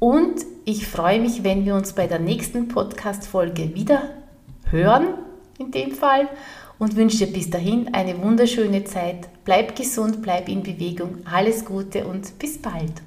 Und 0.00 0.44
ich 0.64 0.88
freue 0.88 1.20
mich, 1.20 1.44
wenn 1.44 1.64
wir 1.64 1.76
uns 1.76 1.92
bei 1.92 2.08
der 2.08 2.18
nächsten 2.18 2.66
Podcast-Folge 2.68 3.74
wieder 3.74 4.02
hören 4.70 5.06
in 5.58 5.70
dem 5.70 5.92
Fall 5.92 6.28
und 6.78 6.96
wünsche 6.96 7.26
dir 7.26 7.32
bis 7.32 7.50
dahin 7.50 7.94
eine 7.94 8.20
wunderschöne 8.20 8.84
Zeit. 8.84 9.28
Bleib 9.44 9.76
gesund, 9.76 10.22
bleib 10.22 10.48
in 10.48 10.62
Bewegung. 10.62 11.18
Alles 11.30 11.64
Gute 11.64 12.06
und 12.06 12.38
bis 12.38 12.58
bald. 12.60 13.02